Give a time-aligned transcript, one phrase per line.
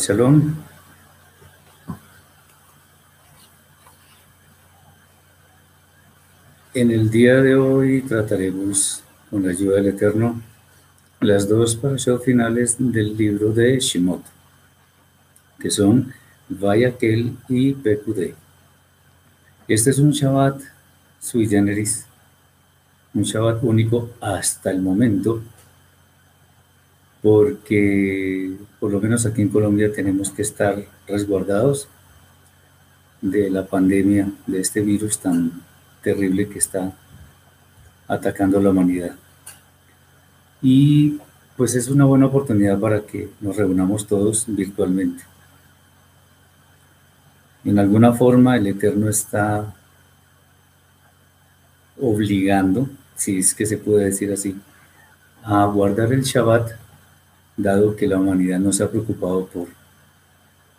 [0.00, 0.56] Shalom.
[6.72, 10.40] En el día de hoy trataremos, con la ayuda del Eterno,
[11.20, 14.22] las dos parashot finales del libro de Shemot,
[15.58, 16.14] que son
[16.48, 18.34] Vayakel y Pekudei.
[19.68, 20.62] Este es un Shabbat
[21.20, 22.06] sui generis,
[23.12, 25.42] un Shabbat único hasta el momento
[27.22, 31.88] porque por lo menos aquí en Colombia tenemos que estar resguardados
[33.20, 35.62] de la pandemia, de este virus tan
[36.02, 36.92] terrible que está
[38.08, 39.14] atacando a la humanidad.
[40.62, 41.18] Y
[41.56, 45.22] pues es una buena oportunidad para que nos reunamos todos virtualmente.
[47.64, 49.74] En alguna forma el Eterno está
[52.00, 54.56] obligando, si es que se puede decir así,
[55.42, 56.70] a guardar el Shabbat
[57.62, 59.68] dado que la humanidad no se ha preocupado por,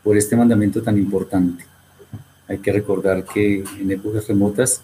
[0.03, 1.65] por este mandamiento tan importante.
[2.47, 4.83] Hay que recordar que en épocas remotas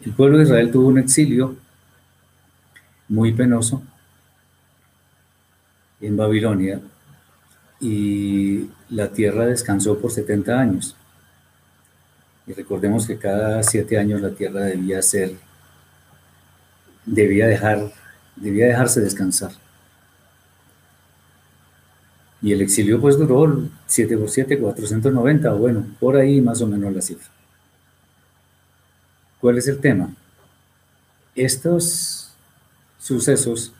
[0.00, 1.56] el pueblo de Israel tuvo un exilio
[3.08, 3.82] muy penoso
[6.00, 6.80] en Babilonia
[7.80, 10.96] y la tierra descansó por 70 años.
[12.46, 15.34] Y recordemos que cada siete años la tierra debía ser,
[17.04, 17.92] debía dejar,
[18.36, 19.52] debía dejarse descansar.
[22.42, 26.94] Y el exilio pues duró 7 por 7, 490, bueno, por ahí más o menos
[26.94, 27.28] la cifra.
[29.40, 30.14] ¿Cuál es el tema?
[31.34, 32.32] Estos
[32.98, 33.72] sucesos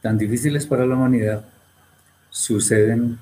[0.00, 1.44] tan difíciles para la humanidad
[2.30, 3.18] suceden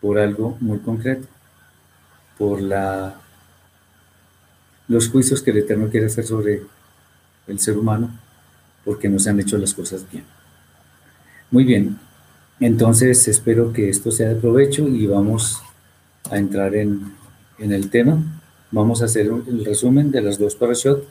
[0.00, 1.26] por algo muy concreto,
[2.36, 3.14] por la,
[4.88, 6.62] los juicios que el Eterno quiere hacer sobre
[7.46, 8.10] el ser humano,
[8.84, 10.24] porque no se han hecho las cosas bien.
[11.50, 11.98] Muy bien,
[12.60, 15.62] entonces espero que esto sea de provecho y vamos
[16.30, 17.12] a entrar en,
[17.58, 18.22] el tema.
[18.70, 21.06] Vamos a hacer el resumen de las dos parashot.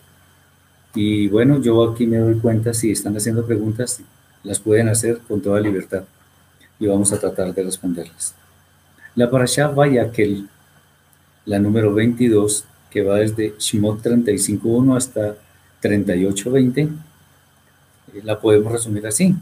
[0.95, 4.01] Y bueno, yo aquí me doy cuenta si están haciendo preguntas,
[4.43, 6.03] las pueden hacer con toda libertad
[6.79, 8.35] y vamos a tratar de responderlas.
[9.15, 10.49] La parashá Vayakel,
[11.45, 15.35] la número 22, que va desde Shimot 35.1 hasta
[15.81, 16.89] 38.20,
[18.13, 19.35] eh, la podemos resumir así.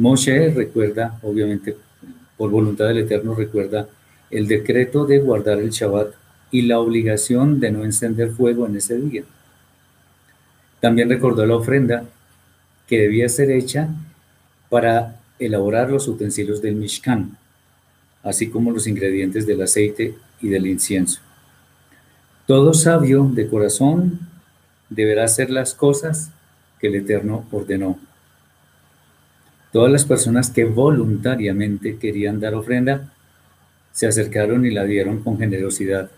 [0.00, 1.76] Moshe recuerda, obviamente,
[2.38, 3.86] por voluntad del Eterno, recuerda
[4.30, 6.14] el decreto de guardar el Shabbat
[6.50, 9.24] y la obligación de no encender fuego en ese día.
[10.80, 12.04] También recordó la ofrenda
[12.86, 13.90] que debía ser hecha
[14.70, 17.36] para elaborar los utensilios del Mishkan,
[18.22, 21.20] así como los ingredientes del aceite y del incienso.
[22.46, 24.18] Todo sabio de corazón
[24.88, 26.30] deberá hacer las cosas
[26.80, 27.98] que el Eterno ordenó
[29.72, 33.12] Todas las personas que voluntariamente querían dar ofrenda
[33.92, 36.10] se acercaron y la dieron con generosidad.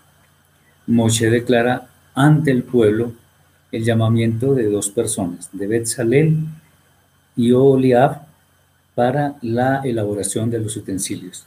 [0.86, 3.12] Moshe declara ante el pueblo
[3.70, 6.36] el llamamiento de dos personas, de Betzalel
[7.36, 8.22] y Oliab,
[8.94, 11.46] para la elaboración de los utensilios.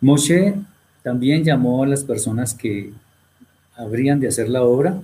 [0.00, 0.54] Moshe
[1.02, 2.92] también llamó a las personas que
[3.74, 5.00] habrían de hacer la obra,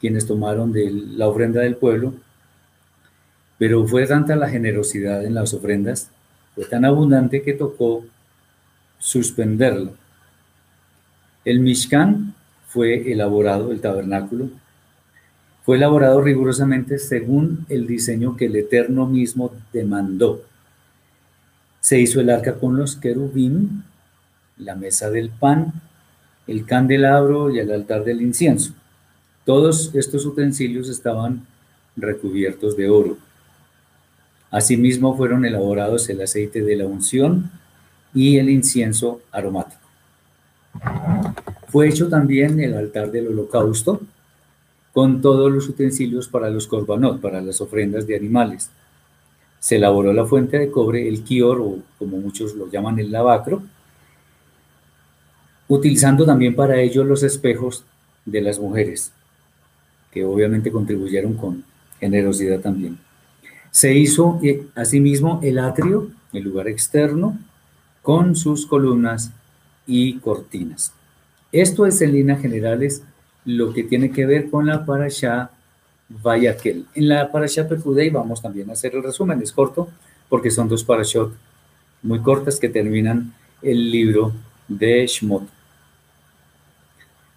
[0.00, 2.14] quienes tomaron de la ofrenda del pueblo,
[3.58, 6.10] pero fue tanta la generosidad en las ofrendas,
[6.54, 8.04] fue tan abundante que tocó
[8.98, 9.92] suspenderlo.
[11.44, 12.34] El Mishkan
[12.68, 14.48] fue elaborado, el tabernáculo,
[15.64, 20.42] fue elaborado rigurosamente según el diseño que el Eterno mismo demandó.
[21.80, 23.84] Se hizo el arca con los querubín,
[24.58, 25.72] la mesa del pan,
[26.46, 28.74] el candelabro y el altar del incienso.
[29.46, 31.46] Todos estos utensilios estaban
[31.96, 33.16] recubiertos de oro.
[34.50, 37.50] Asimismo fueron elaborados el aceite de la unción
[38.14, 39.80] y el incienso aromático.
[41.68, 44.00] Fue hecho también el altar del holocausto
[44.92, 48.70] con todos los utensilios para los korbanot, para las ofrendas de animales.
[49.58, 53.62] Se elaboró la fuente de cobre, el kior, o como muchos lo llaman el lavacro,
[55.66, 57.84] utilizando también para ello los espejos
[58.24, 59.10] de las mujeres,
[60.12, 61.64] que obviamente contribuyeron con
[61.98, 62.98] generosidad también.
[63.74, 67.36] Se hizo eh, asimismo el atrio, el lugar externo,
[68.02, 69.32] con sus columnas
[69.84, 70.92] y cortinas.
[71.50, 73.02] Esto es en líneas generales
[73.44, 75.50] lo que tiene que ver con la parasha
[76.08, 76.86] Vayakel.
[76.94, 79.88] En la parasha Pekudei vamos también a hacer el resumen, es corto,
[80.28, 81.34] porque son dos parashot
[82.02, 84.34] muy cortas que terminan el libro
[84.68, 85.48] de Shmot.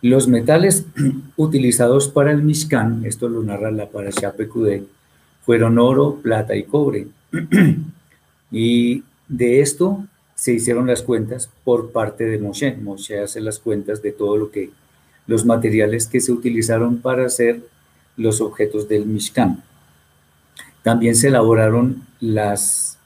[0.04, 0.86] Los metales
[1.36, 4.86] utilizados para el Mishkan, esto lo narra la parasha Pekudei,
[5.48, 7.08] fueron oro, plata y cobre.
[8.52, 10.06] y de esto
[10.36, 12.76] se hicieron las cuentas por parte de Moshe.
[12.76, 14.72] Moshe hace las cuentas de todo lo que,
[15.26, 17.62] los materiales que se utilizaron para hacer
[18.18, 19.64] los objetos del Mishkan.
[20.84, 22.98] También se elaboraron las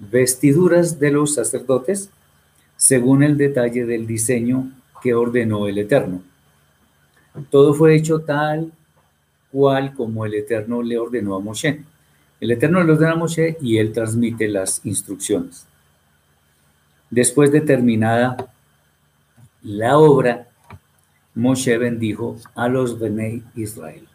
[0.00, 2.10] vestiduras de los sacerdotes
[2.76, 4.68] según el detalle del diseño
[5.00, 6.22] que ordenó el Eterno.
[7.50, 8.72] Todo fue hecho tal
[9.54, 11.84] cual como el Eterno le ordenó a Moshe.
[12.40, 15.64] El Eterno le ordena a Moshe y él transmite las instrucciones.
[17.08, 18.52] Después de terminada
[19.62, 20.48] la obra,
[21.36, 24.08] Moshe bendijo a los Benei Israel.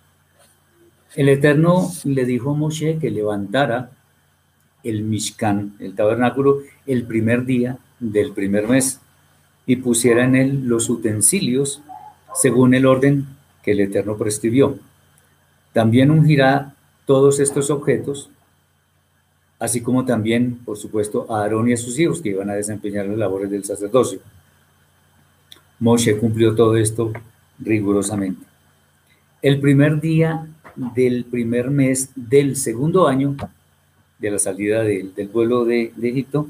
[1.15, 3.91] El Eterno le dijo a Moshe que levantara
[4.83, 8.99] el Mishkan, el tabernáculo, el primer día del primer mes
[9.65, 11.81] y pusiera en él los utensilios
[12.35, 13.25] según el orden
[13.63, 14.77] que el Eterno prescribió.
[15.73, 16.75] También ungirá
[17.05, 18.29] todos estos objetos
[19.59, 23.05] así como también, por supuesto, a Aarón y a sus hijos que iban a desempeñar
[23.05, 24.19] las labores del sacerdocio.
[25.79, 27.11] Moshe cumplió todo esto
[27.59, 28.45] rigurosamente.
[29.41, 30.47] El primer día
[30.95, 33.35] del primer mes del segundo año
[34.17, 36.47] de la salida del pueblo de, Egipto,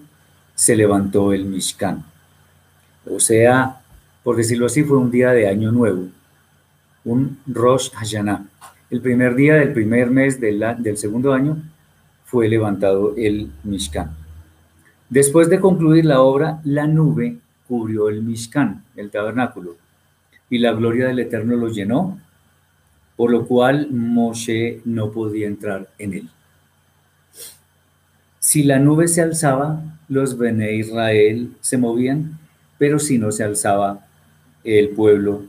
[0.56, 2.04] se levantó el Mishkan.
[3.10, 3.82] O sea,
[4.24, 6.08] por decirlo así, fue un día de año nuevo,
[7.06, 8.46] un Rosh Hashanah.
[8.90, 11.62] El primer día del primer mes del, segundo año
[12.26, 14.16] fue levantado el Mishkan.
[15.10, 17.38] Después de concluir la obra, la nube
[17.68, 19.78] cubrió el Mishkan, el tabernáculo,
[20.50, 22.20] y la gloria del Eterno lo llenó,
[23.16, 26.30] por lo cual Moshe no podía entrar en él.
[28.40, 32.40] Si la nube se alzaba, los Bene Israel se movían,
[32.80, 34.08] pero si no se alzaba,
[34.64, 35.44] el pueblo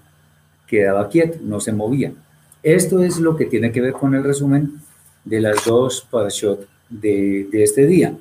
[0.66, 2.12] quedaba quieto, no se movía.
[2.62, 4.80] Esto es lo que tiene que ver con el resumen
[5.24, 8.14] de las dos parashot de, este día.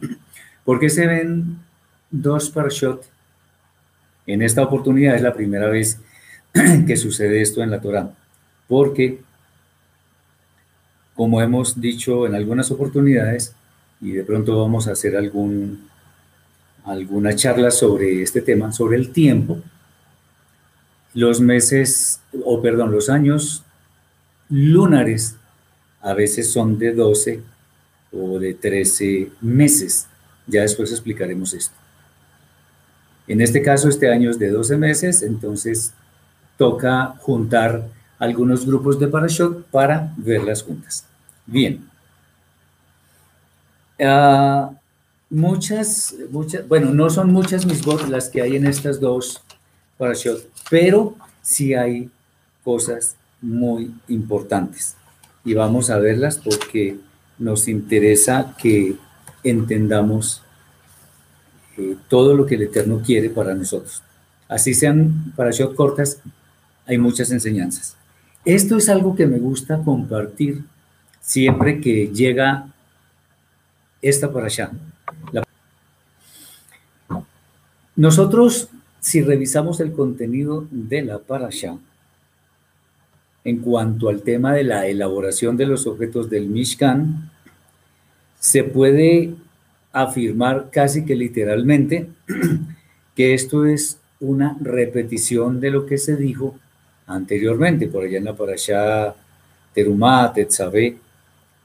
[0.64, 1.60] ¿Por qué se ven
[2.10, 3.06] dos parashot?
[4.26, 6.00] En esta oportunidad es la primera vez
[6.88, 8.14] que sucede esto en la Torah,
[8.68, 9.20] porque,
[11.16, 13.54] como hemos dicho en algunas oportunidades,
[14.00, 15.76] y de pronto vamos a hacer alguna
[17.36, 19.60] charla sobre este tema, sobre el tiempo,
[21.14, 23.66] los meses, o perdón, los años
[24.50, 25.36] lunares
[26.02, 27.42] a veces son de 12
[28.12, 30.08] o de 13 meses.
[30.48, 31.76] Ya después explicaremos esto.
[33.28, 35.94] En este caso, este año es de 12 meses, entonces
[36.58, 37.88] toca juntar
[38.18, 41.06] algunos grupos de Parashot para verlas juntas.
[41.46, 41.88] Bien.
[44.02, 44.72] Ah,
[45.30, 49.44] muchas, muchas, bueno, no son muchas mis votos las que hay en estas dos
[49.98, 52.10] Parashot, pero sí hay
[52.64, 54.96] cosas muy importantes
[55.46, 56.98] y vamos a verlas porque
[57.38, 58.96] nos interesa que
[59.44, 60.42] entendamos
[61.78, 64.04] eh, todo lo que el Eterno quiere para nosotros.
[64.48, 66.22] Así sean para shot cortas,
[66.86, 67.96] hay muchas enseñanzas.
[68.46, 70.64] Esto es algo que me gusta compartir
[71.22, 72.68] siempre que llega
[74.02, 74.72] esta para allá.
[77.96, 78.70] Nosotros,
[79.02, 81.78] si revisamos el contenido de la parasha,
[83.44, 87.32] en cuanto al tema de la elaboración de los objetos del Mishkan,
[88.40, 89.34] se puede
[89.92, 92.10] afirmar casi que literalmente
[93.16, 96.56] que esto es una repetición de lo que se dijo
[97.08, 99.16] anteriormente, por allá en la Parashá
[99.74, 100.98] Terumá, Tetzabé,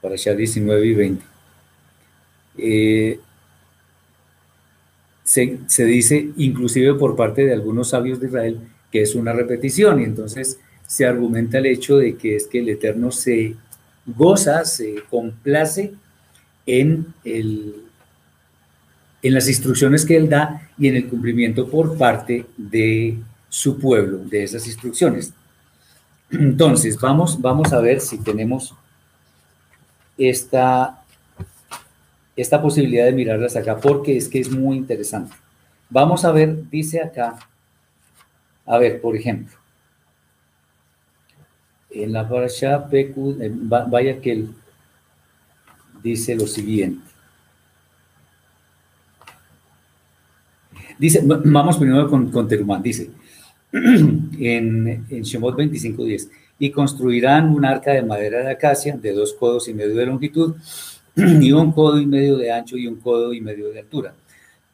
[0.01, 1.25] Parashá 19 y 20.
[2.57, 3.19] Eh,
[5.23, 8.59] se, se, dice, inclusive por parte de algunos sabios de Israel,
[8.91, 12.69] que es una repetición, y entonces se argumenta el hecho de que es que el
[12.69, 13.55] Eterno se
[14.05, 15.93] goza, se complace
[16.65, 17.75] en, el,
[19.21, 23.17] en las instrucciones que Él da y en el cumplimiento por parte de
[23.49, 25.33] su pueblo, de esas instrucciones.
[26.31, 28.75] Entonces, vamos, vamos a ver si tenemos
[30.17, 31.03] esta,
[32.35, 35.35] esta posibilidad de mirarlas acá, porque es que es muy interesante.
[35.89, 37.37] Vamos a ver, dice acá,
[38.65, 39.55] a ver, por ejemplo,
[41.95, 43.37] en la parasha Peku,
[43.89, 44.45] vaya que
[46.03, 47.01] dice lo siguiente.
[50.97, 53.09] Dice, vamos primero con, con Terumán, dice,
[53.71, 59.67] en, en Shemot 25.10, y construirán un arca de madera de acacia de dos codos
[59.67, 60.55] y medio de longitud
[61.15, 64.13] y un codo y medio de ancho y un codo y medio de altura.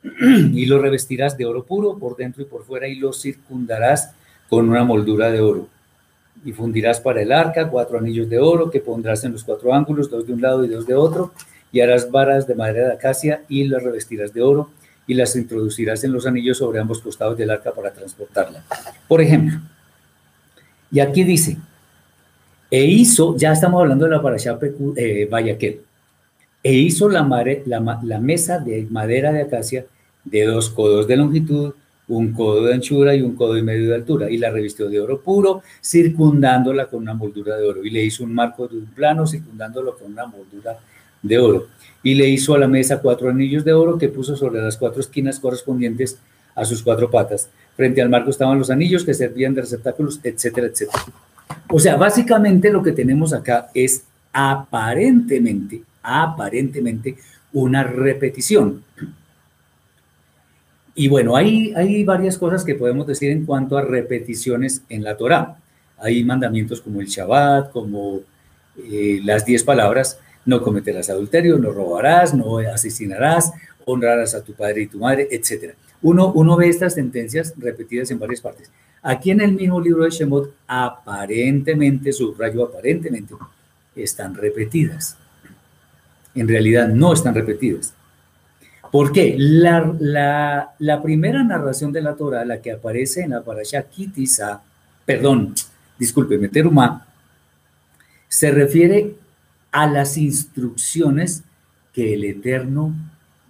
[0.53, 4.13] Y lo revestirás de oro puro por dentro y por fuera y lo circundarás
[4.49, 5.67] con una moldura de oro.
[6.43, 10.09] Y fundirás para el arca cuatro anillos de oro que pondrás en los cuatro ángulos,
[10.09, 11.33] dos de un lado y dos de otro,
[11.71, 14.69] y harás varas de madera de acacia y las revestirás de oro
[15.07, 18.63] y las introducirás en los anillos sobre ambos costados del arca para transportarla.
[19.07, 19.59] Por ejemplo,
[20.91, 21.57] y aquí dice,
[22.69, 24.57] e hizo, ya estamos hablando de la parasha
[24.95, 25.29] eh,
[26.63, 27.23] e hizo la,
[28.19, 29.85] mesa de madera de acacia
[30.23, 31.73] de dos codos de longitud,
[32.15, 34.99] un codo de anchura y un codo y medio de altura, y la revistió de
[34.99, 38.85] oro puro, circundándola con una moldura de oro, y le hizo un marco de un
[38.85, 40.77] plano, circundándolo con una moldura
[41.21, 41.67] de oro,
[42.03, 45.01] y le hizo a la mesa cuatro anillos de oro que puso sobre las cuatro
[45.01, 46.17] esquinas correspondientes
[46.55, 47.49] a sus cuatro patas.
[47.75, 51.03] Frente al marco estaban los anillos que servían de receptáculos, etcétera, etcétera.
[51.69, 54.03] O sea, básicamente lo que tenemos acá es
[54.33, 57.17] aparentemente aparentemente
[57.53, 58.83] una repetición.
[60.93, 65.57] Y bueno, hay, varias cosas que podemos decir en cuanto a repeticiones en la Torah.
[65.97, 68.21] Hay mandamientos como el Shabbat, como
[68.77, 73.51] eh, las diez palabras, no cometerás adulterio, no robarás, no asesinarás,
[73.85, 75.75] honrarás a tu padre y tu madre, etc.
[76.01, 78.71] Uno, uno ve estas sentencias repetidas en varias partes.
[79.03, 83.35] Aquí en el mismo libro de Shemot, aparentemente, subrayo aparentemente,
[83.95, 85.17] están repetidas
[86.35, 87.93] en realidad no están repetidas.
[88.91, 89.35] ¿Por qué?
[89.37, 94.61] La, primera narración de la Torah, la que aparece en la parasha Kitisa,
[95.05, 95.55] perdón,
[95.97, 97.07] discúlpeme, Terumá,
[98.27, 99.15] se refiere
[99.71, 101.43] a las instrucciones
[101.93, 102.93] que el Eterno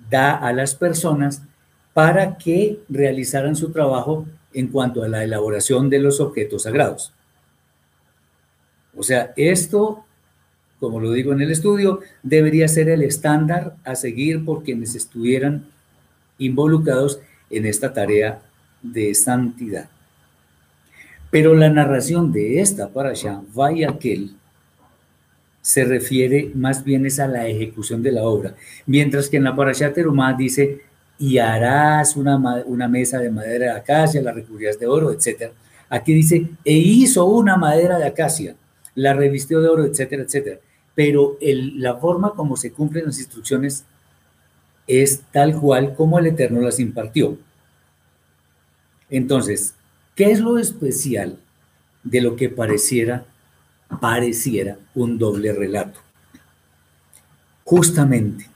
[0.10, 1.42] da a las personas
[1.94, 7.14] para que realizaran su trabajo en cuanto a la elaboración de los objetos sagrados.
[8.96, 10.06] O sea, esto
[10.82, 15.66] como lo digo en el estudio, debería ser el estándar a seguir por quienes estuvieran
[16.40, 17.20] involucrados
[17.52, 18.42] en esta tarea
[18.82, 19.90] de santidad.
[21.30, 24.32] Pero la narración de esta parasha, vaya aquel,
[25.62, 28.56] se refiere más bien es a la ejecución de la obra,
[28.88, 30.82] mientras que en la parasha Terumá dice,
[31.20, 35.52] y harás una, una mesa de madera de acacia, la recubrirás de oro, etc.
[35.90, 38.56] Aquí dice, e hizo una madera de acacia,
[38.96, 40.60] la revistió de oro, etcétera, etcétera
[40.96, 43.86] pero la forma como se cumplen las instrucciones
[44.88, 47.38] es tal cual como el Eterno las impartió.
[49.10, 49.76] Entonces,
[50.16, 51.38] ¿qué es lo especial
[52.04, 53.26] de lo que pareciera,
[54.00, 56.00] pareciera un doble relato?
[57.64, 58.50] Justamente,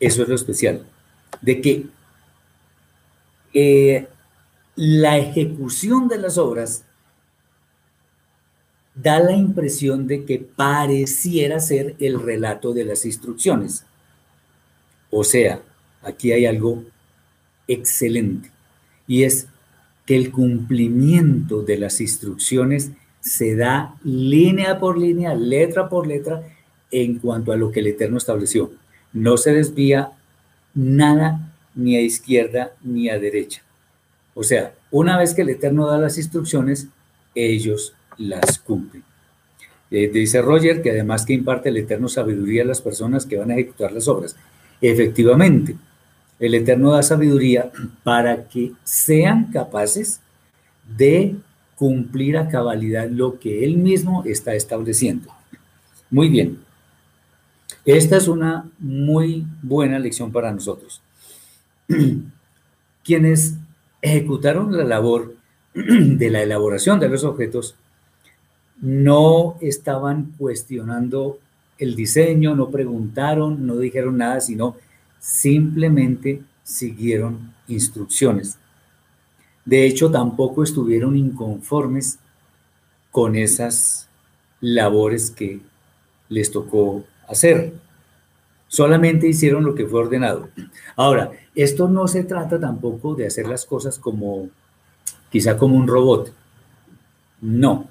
[0.00, 0.84] eso es lo especial,
[1.40, 1.86] de que
[3.54, 4.08] eh,
[4.76, 6.84] la ejecución de las obras
[8.94, 13.84] da la impresión de que pareciera ser el relato de las instrucciones.
[15.10, 15.62] O sea,
[16.02, 16.84] aquí hay algo
[17.68, 18.50] excelente
[19.06, 19.46] y es
[20.06, 26.42] que el cumplimiento de las instrucciones se da línea por línea, letra por letra,
[26.90, 28.72] en cuanto a lo que el Eterno estableció.
[29.12, 30.12] No se desvía
[30.74, 33.62] nada ni a izquierda ni a derecha.
[34.34, 36.88] O sea, una vez que el Eterno da las instrucciones,
[37.34, 39.02] ellos las cumple.
[39.90, 43.50] Eh, dice Roger que además que imparte el Eterno sabiduría a las personas que van
[43.50, 44.36] a ejecutar las obras.
[44.80, 45.76] Efectivamente,
[46.40, 47.70] el Eterno da sabiduría
[48.02, 50.20] para que sean capaces
[50.96, 51.36] de
[51.76, 55.28] cumplir a cabalidad lo que Él mismo está estableciendo.
[56.10, 56.58] Muy bien.
[57.84, 61.02] Esta es una muy buena lección para nosotros.
[63.04, 63.56] Quienes
[64.00, 65.34] ejecutaron la labor
[65.74, 67.76] de la elaboración de los objetos
[68.82, 71.38] no estaban cuestionando
[71.78, 74.76] el diseño, no preguntaron, no dijeron nada, sino
[75.18, 78.58] simplemente siguieron instrucciones.
[79.64, 82.18] De hecho, tampoco estuvieron inconformes
[83.12, 84.08] con esas
[84.60, 85.60] labores que
[86.28, 87.74] les tocó hacer.
[88.66, 90.48] Solamente hicieron lo que fue ordenado.
[90.96, 94.48] Ahora, esto no se trata tampoco de hacer las cosas como,
[95.30, 96.32] quizá como un robot.
[97.40, 97.88] No,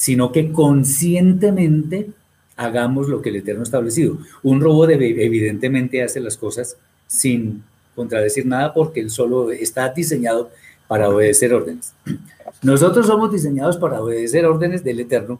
[0.00, 2.08] sino que conscientemente
[2.56, 4.16] hagamos lo que el Eterno ha establecido.
[4.42, 7.62] Un robot evidentemente hace las cosas sin
[7.94, 10.50] contradecir nada porque él solo está diseñado
[10.88, 11.92] para obedecer órdenes.
[12.62, 15.38] Nosotros somos diseñados para obedecer órdenes del Eterno,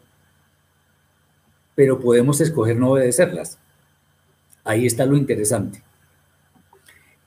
[1.74, 3.56] pero podemos escoger no obedecerlas.
[4.62, 5.82] Ahí está lo interesante.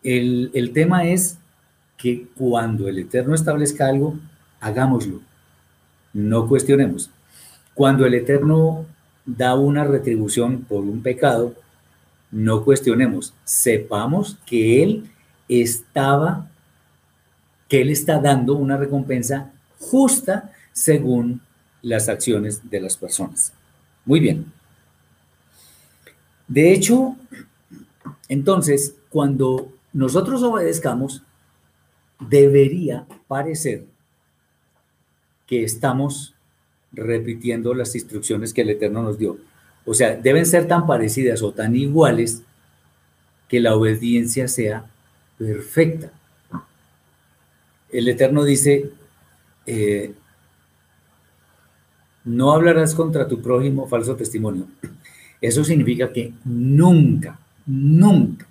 [0.04, 1.40] El, el tema es
[1.98, 4.20] que cuando el Eterno establezca algo,
[4.60, 5.20] hagámoslo.
[6.14, 7.10] No cuestionemos.
[7.74, 8.86] Cuando el Eterno
[9.26, 11.56] da una retribución por un pecado,
[12.32, 13.34] no cuestionemos.
[13.44, 15.10] Sepamos que Él
[15.48, 16.50] estaba,
[17.68, 21.42] que Él está dando una recompensa justa según
[21.82, 23.54] las acciones de las personas.
[24.06, 24.52] Muy bien.
[26.48, 27.16] De hecho,
[28.28, 31.24] entonces, cuando nosotros obedezcamos,
[32.20, 33.86] debería parecer
[35.46, 36.33] que estamos
[36.94, 39.38] repitiendo las instrucciones que el Eterno nos dio.
[39.86, 42.44] O sea, deben ser tan parecidas o tan iguales
[43.48, 44.86] que la obediencia sea
[45.38, 46.12] perfecta.
[47.92, 48.92] El Eterno dice,
[49.66, 50.14] eh,
[52.24, 54.68] no hablarás contra tu prójimo falso testimonio.
[55.42, 58.48] Eso significa que nunca, nunca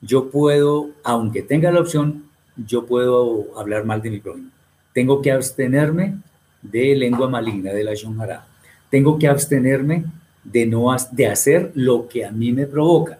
[0.00, 2.24] yo puedo, aunque tenga la opción,
[2.56, 4.50] yo puedo hablar mal de mi prójimo.
[4.94, 6.18] Tengo que abstenerme
[6.62, 8.46] de lengua maligna, de la shonjara.
[8.90, 10.04] Tengo que abstenerme
[10.44, 13.18] de, no, de hacer lo que a mí me provoca.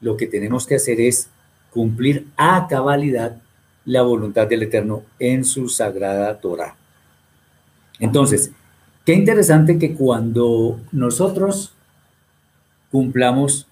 [0.00, 1.28] Lo que tenemos que hacer es
[1.70, 3.36] cumplir a cabalidad
[3.84, 6.76] la voluntad del Eterno en su sagrada Torah.
[7.98, 8.50] Entonces,
[9.04, 11.72] qué interesante que cuando nosotros
[12.90, 13.66] cumplamos,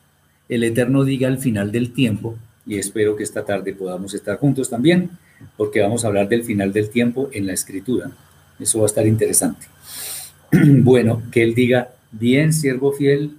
[0.48, 4.70] el Eterno diga al final del tiempo, y espero que esta tarde podamos estar juntos
[4.70, 5.10] también,
[5.56, 8.12] porque vamos a hablar del final del tiempo en la escritura.
[8.58, 9.66] Eso va a estar interesante.
[10.82, 13.36] Bueno, que Él diga, bien, siervo fiel,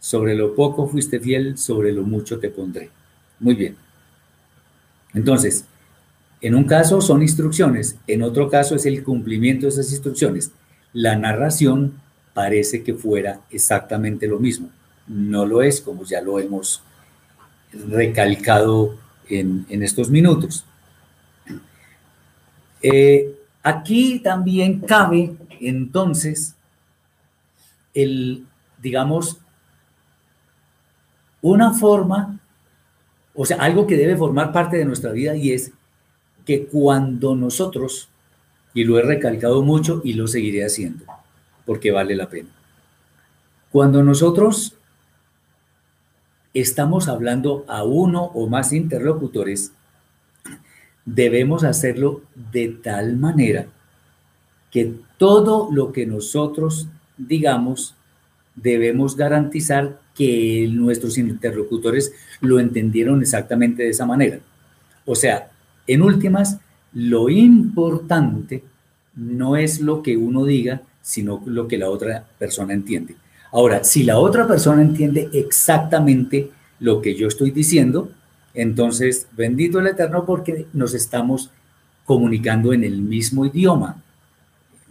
[0.00, 2.90] sobre lo poco fuiste fiel, sobre lo mucho te pondré.
[3.40, 3.76] Muy bien.
[5.14, 5.64] Entonces,
[6.40, 10.52] en un caso son instrucciones, en otro caso es el cumplimiento de esas instrucciones.
[10.92, 11.94] La narración
[12.34, 14.70] parece que fuera exactamente lo mismo.
[15.06, 16.82] No lo es, como ya lo hemos
[17.72, 18.96] recalcado
[19.28, 20.64] en, estos minutos.
[22.82, 23.34] Eh,
[23.68, 26.54] aquí también cabe entonces
[27.92, 28.46] el,
[28.80, 29.38] digamos,
[31.42, 32.40] una forma,
[33.34, 35.72] o sea, algo que debe formar parte de nuestra vida y es
[36.44, 38.08] que cuando nosotros,
[38.72, 41.04] y lo he recalcado mucho y lo seguiré haciendo,
[41.66, 42.48] porque vale la pena,
[43.70, 44.74] cuando nosotros
[46.54, 49.72] estamos hablando a uno o más interlocutores,
[51.14, 53.66] debemos hacerlo de tal manera
[54.70, 57.94] que todo lo que nosotros digamos
[58.54, 64.40] debemos garantizar que nuestros interlocutores lo entendieron exactamente de esa manera.
[65.06, 65.50] O sea,
[65.86, 66.58] en últimas,
[66.92, 68.64] lo importante
[69.14, 73.16] no es lo que uno diga, sino lo que la otra persona entiende.
[73.52, 78.10] Ahora, si la otra persona entiende exactamente lo que yo estoy diciendo,
[78.54, 81.50] entonces bendito el Eterno porque nos estamos
[82.04, 84.02] comunicando en el mismo idioma.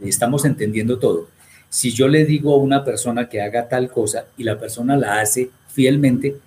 [0.02, 1.28] Estamos entendiendo todo.
[1.70, 5.20] Si yo le digo a una persona que haga tal cosa y la persona la
[5.20, 6.38] hace fielmente,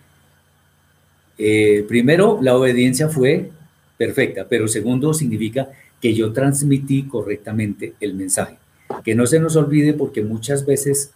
[1.37, 3.51] eh, primero, la obediencia fue
[3.97, 5.69] perfecta, pero segundo, significa
[6.01, 8.57] que yo transmití correctamente el mensaje.
[9.05, 11.13] Que no se nos olvide porque muchas veces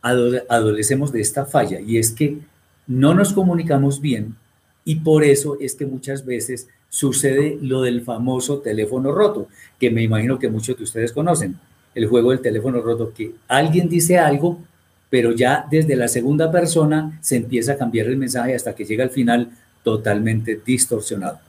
[0.00, 2.38] adolecemos de esta falla y es que
[2.86, 4.36] no nos comunicamos bien
[4.86, 9.48] y por eso es que muchas veces sucede lo del famoso teléfono roto,
[9.80, 11.58] que me imagino que muchos de ustedes conocen,
[11.94, 14.60] el juego del teléfono roto, que alguien dice algo,
[15.10, 19.02] pero ya desde la segunda persona se empieza a cambiar el mensaje hasta que llega
[19.02, 19.50] al final
[19.82, 21.40] totalmente distorsionado.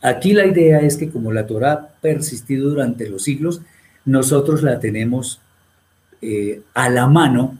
[0.00, 3.60] Aquí la idea es que como la Torah ha persistido durante los siglos,
[4.04, 5.40] nosotros la tenemos
[6.22, 7.58] eh, a la mano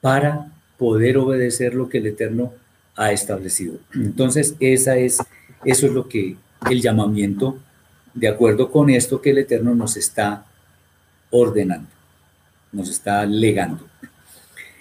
[0.00, 2.52] para poder obedecer lo que el Eterno
[2.96, 3.78] ha establecido.
[3.94, 5.18] Entonces, esa es,
[5.64, 6.36] eso es lo que
[6.70, 7.58] el llamamiento,
[8.14, 10.46] de acuerdo con esto que el Eterno nos está
[11.30, 11.88] ordenando,
[12.72, 13.86] nos está legando.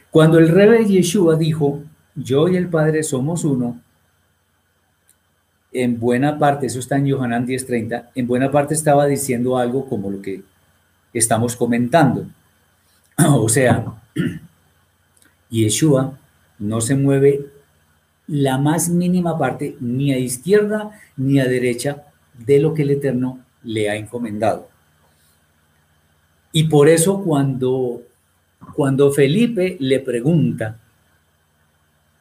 [0.09, 1.83] Cuando el rey Yeshua dijo,
[2.15, 3.81] yo y el Padre somos uno,
[5.73, 10.09] en buena parte, eso está en Yohanan 10:30, en buena parte estaba diciendo algo como
[10.09, 10.41] lo que
[11.13, 12.25] estamos comentando.
[13.17, 13.85] O sea,
[15.49, 16.17] Yeshua
[16.59, 17.49] no se mueve
[18.27, 22.03] la más mínima parte ni a izquierda ni a derecha
[22.37, 24.67] de lo que el Eterno le ha encomendado.
[26.51, 28.01] Y por eso cuando,
[28.73, 30.79] cuando Felipe le pregunta,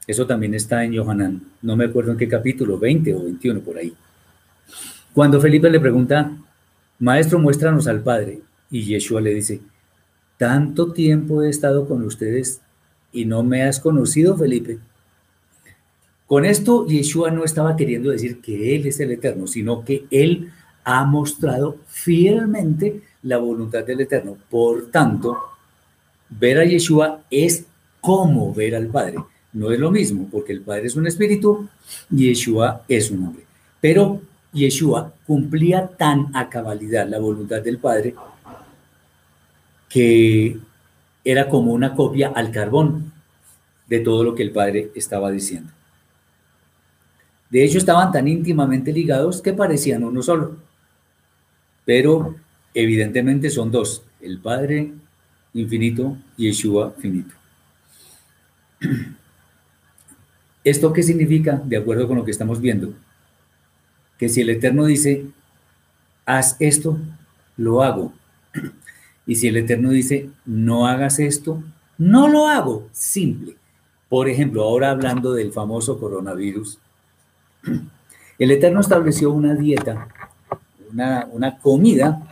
[0.06, 3.78] eso también está en Yohanan, no me acuerdo en qué capítulo, 20 o 21 por
[3.78, 3.94] ahí.
[5.14, 6.36] Cuando Felipe le pregunta,
[6.98, 8.40] Maestro, muéstranos al Padre.
[8.70, 9.60] Y Yeshua le dice,
[10.36, 12.60] tanto tiempo he estado con ustedes
[13.12, 14.78] y no me has conocido, Felipe.
[16.26, 20.50] Con esto, Yeshua no estaba queriendo decir que Él es el Eterno, sino que Él
[20.84, 24.36] ha mostrado fielmente la voluntad del Eterno.
[24.48, 25.36] Por tanto,
[26.30, 27.66] ver a Yeshua es
[28.00, 29.16] como ver al Padre.
[29.52, 31.68] No es lo mismo, porque el Padre es un espíritu
[32.10, 33.44] y Yeshua es un hombre.
[33.80, 34.20] Pero
[34.52, 38.14] Yeshua cumplía tan a cabalidad la voluntad del Padre
[39.88, 40.58] que
[41.24, 43.12] era como una copia al carbón
[43.86, 45.73] de todo lo que el Padre estaba diciendo.
[47.50, 50.56] De hecho, estaban tan íntimamente ligados que parecían uno solo.
[51.84, 52.36] Pero
[52.72, 54.92] evidentemente son dos, el Padre
[55.52, 57.34] infinito y Yeshua finito.
[60.64, 62.94] ¿Esto qué significa, de acuerdo con lo que estamos viendo?
[64.18, 65.26] Que si el Eterno dice,
[66.24, 66.98] haz esto,
[67.56, 68.12] lo hago.
[69.26, 71.64] Y si el Eterno dice, no hagas esto,
[71.96, 72.90] no lo hago.
[72.92, 73.56] Simple.
[74.10, 76.78] Por ejemplo, ahora hablando del famoso coronavirus,
[78.38, 80.08] el Eterno estableció una dieta,
[80.90, 82.22] una, una comida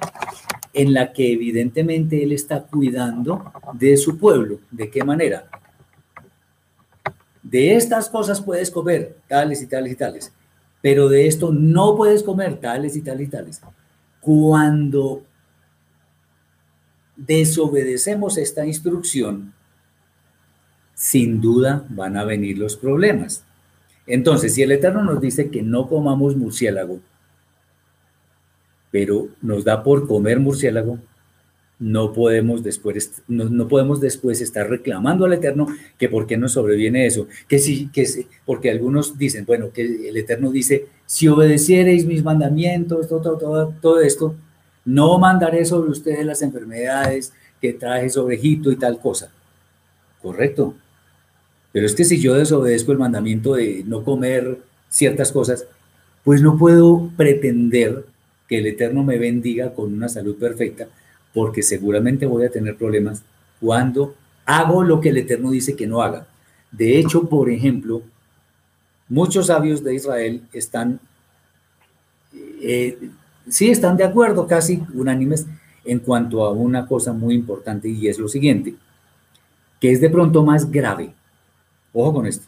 [0.73, 4.61] en la que evidentemente Él está cuidando de su pueblo.
[4.71, 5.49] ¿De qué manera?
[7.42, 10.33] De estas cosas puedes comer, tales y tales y tales,
[10.81, 13.61] pero de esto no puedes comer, tales y tales y tales.
[14.21, 15.23] Cuando
[17.16, 19.53] desobedecemos esta instrucción,
[20.95, 23.45] sin duda van a venir los problemas.
[24.06, 27.00] Entonces, si el Eterno nos dice que no comamos murciélago,
[28.90, 30.98] pero nos da por comer murciélago,
[31.78, 35.66] no podemos después, no, podemos después estar reclamando al Eterno
[35.98, 40.08] que por qué nos sobreviene eso, que sí, que sí, porque algunos dicen, bueno, que
[40.08, 44.36] el Eterno dice, si obedeciereis mis mandamientos, todo, todo, todo esto,
[44.84, 49.30] no mandaré sobre ustedes las enfermedades que traje sobre Egipto y tal cosa.
[50.20, 50.76] Correcto.
[51.72, 54.58] Pero es que si yo desobedezco el mandamiento de no comer
[54.88, 55.66] ciertas cosas,
[56.24, 58.04] pues no puedo pretender
[58.48, 60.88] que el Eterno me bendiga con una salud perfecta,
[61.32, 63.22] porque seguramente voy a tener problemas
[63.61, 66.26] cuando hago lo que el Eterno dice que no haga.
[66.70, 68.02] De hecho, por ejemplo,
[69.08, 71.00] muchos sabios de Israel están,
[72.32, 72.98] eh,
[73.48, 75.46] sí están de acuerdo, casi unánimes,
[75.85, 78.74] en cuanto a una cosa muy importante y es lo siguiente,
[79.80, 81.12] que es de pronto más grave.
[81.92, 82.46] Ojo con esto.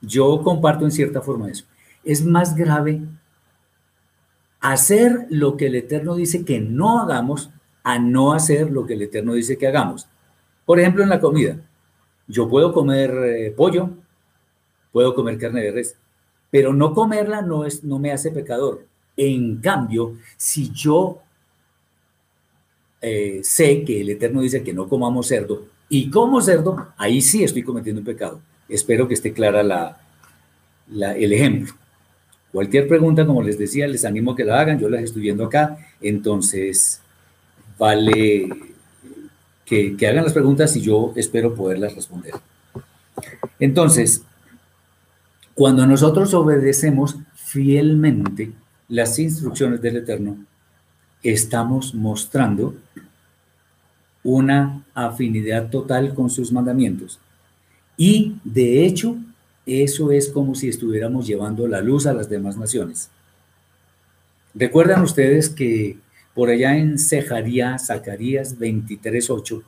[0.00, 1.64] Yo comparto en cierta forma eso.
[2.04, 3.02] Es más grave
[4.60, 7.50] hacer lo que el Eterno dice que no hagamos
[7.82, 10.06] a no hacer lo que el Eterno dice que hagamos.
[10.64, 11.56] Por ejemplo, en la comida.
[12.28, 13.90] Yo puedo comer eh, pollo,
[14.92, 15.96] puedo comer carne de res,
[16.50, 18.86] pero no comerla no, es, no me hace pecador.
[19.16, 21.18] En cambio, si yo
[23.00, 27.42] eh, sé que el Eterno dice que no comamos cerdo y como cerdo, ahí sí
[27.42, 28.40] estoy cometiendo un pecado.
[28.68, 29.96] Espero que esté clara la,
[31.16, 31.74] el ejemplo.
[32.52, 35.44] Cualquier pregunta, como les decía, les animo a que la hagan, yo las estoy viendo
[35.44, 37.00] acá, entonces
[37.76, 38.48] vale
[39.64, 42.34] que, que hagan las preguntas y yo espero poderlas responder.
[43.58, 44.22] Entonces,
[45.54, 48.52] cuando nosotros obedecemos fielmente
[48.88, 50.36] las instrucciones del Eterno,
[51.20, 52.76] estamos mostrando
[54.22, 57.18] una afinidad total con sus mandamientos.
[57.96, 59.16] Y de hecho,
[59.66, 63.10] eso es como si estuviéramos llevando la luz a las demás naciones.
[64.54, 65.98] Recuerdan ustedes que
[66.34, 69.62] por allá en Cejaría, Zacarías 23.8,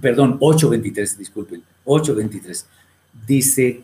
[0.00, 2.64] perdón, 8.23, disculpen, 8.23,
[3.26, 3.82] dice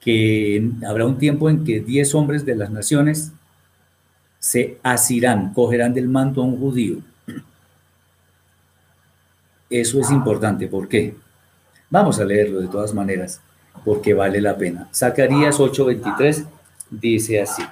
[0.00, 3.32] que habrá un tiempo en que 10 hombres de las naciones
[4.38, 6.98] se asirán, cogerán del manto a un judío.
[9.70, 11.14] Eso es importante, ¿por qué?
[11.90, 13.40] Vamos a leerlo de todas maneras
[13.84, 14.88] porque vale la pena.
[14.94, 16.44] Zacarías 8:23
[16.90, 17.62] dice así.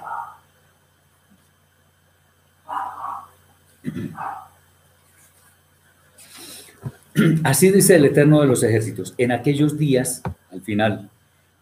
[7.43, 11.09] Así dice el Eterno de los ejércitos, en aquellos días, al final,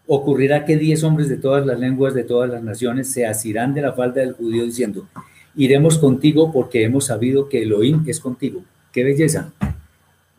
[0.06, 3.82] ocurrirá que diez hombres de todas las lenguas de todas las naciones se asirán de
[3.82, 5.08] la falda del judío diciendo,
[5.56, 8.64] iremos contigo porque hemos sabido que Elohim es contigo.
[8.92, 9.54] ¡Qué belleza!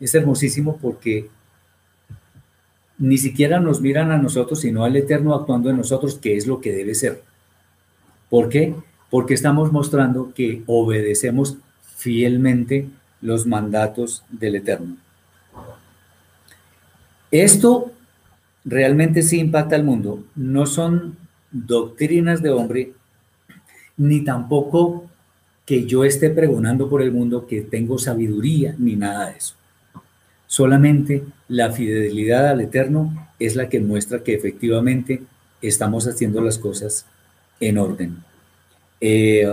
[0.01, 1.31] Es hermosísimo porque
[2.99, 6.61] ni siquiera nos miran a nosotros, sino al Eterno actuando en nosotros, que es lo
[6.61, 7.23] que debe ser.
[8.31, 8.75] ¿Por qué?
[9.11, 11.59] Porque estamos mostrando que obedecemos
[11.97, 12.89] fielmente
[13.21, 14.97] los mandatos del Eterno.
[17.31, 17.93] Esto
[18.65, 20.25] realmente sí impacta al mundo.
[20.35, 21.17] No son
[21.51, 22.93] doctrinas de hombre,
[23.97, 25.07] ni tampoco
[25.65, 29.55] que yo esté pregonando por el mundo que tengo sabiduría, ni nada de eso.
[30.47, 35.23] Solamente la fidelidad al Eterno es la que muestra que efectivamente
[35.61, 37.07] estamos haciendo las cosas
[37.61, 38.23] en orden.
[39.01, 39.47] Eh,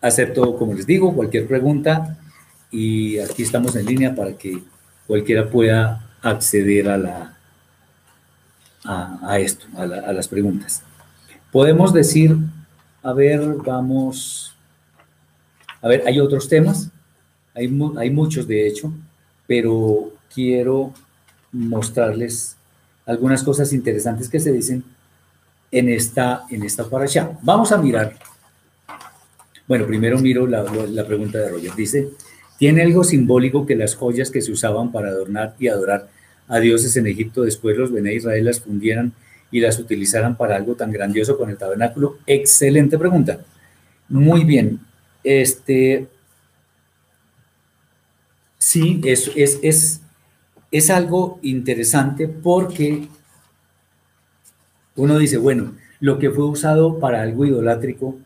[0.00, 2.18] acepto, como les digo, cualquier pregunta
[2.70, 4.62] y aquí estamos en línea para que
[5.06, 7.36] cualquiera pueda acceder a, la,
[8.84, 10.82] a, esto, a, las preguntas.
[11.52, 12.36] Podemos decir,
[13.02, 14.54] a ver, vamos,
[15.80, 16.90] a ver, hay otros temas,
[17.54, 17.66] hay,
[17.98, 18.92] hay muchos de hecho,
[19.46, 20.92] pero quiero
[21.52, 22.56] mostrarles
[23.06, 24.84] algunas cosas interesantes que se dicen
[25.70, 26.86] en esta, en esta.
[27.42, 28.14] Vamos a mirar.
[29.66, 31.74] Bueno, primero miro la, la pregunta de Roger.
[31.74, 32.08] Dice,
[32.58, 36.08] ¿tiene algo simbólico que las joyas que se usaban para adornar y adorar
[36.48, 39.12] a dioses en Egipto después los Bene Israel las fundieran
[39.50, 42.18] y las utilizaran para algo tan grandioso con el tabernáculo?
[42.26, 43.40] Excelente pregunta.
[44.08, 44.80] Muy bien.
[45.24, 46.06] Este,
[48.66, 50.00] sí, es, es, es,
[50.72, 53.06] es algo interesante porque
[54.96, 58.16] uno dice, bueno, lo que fue usado para algo idolátrico,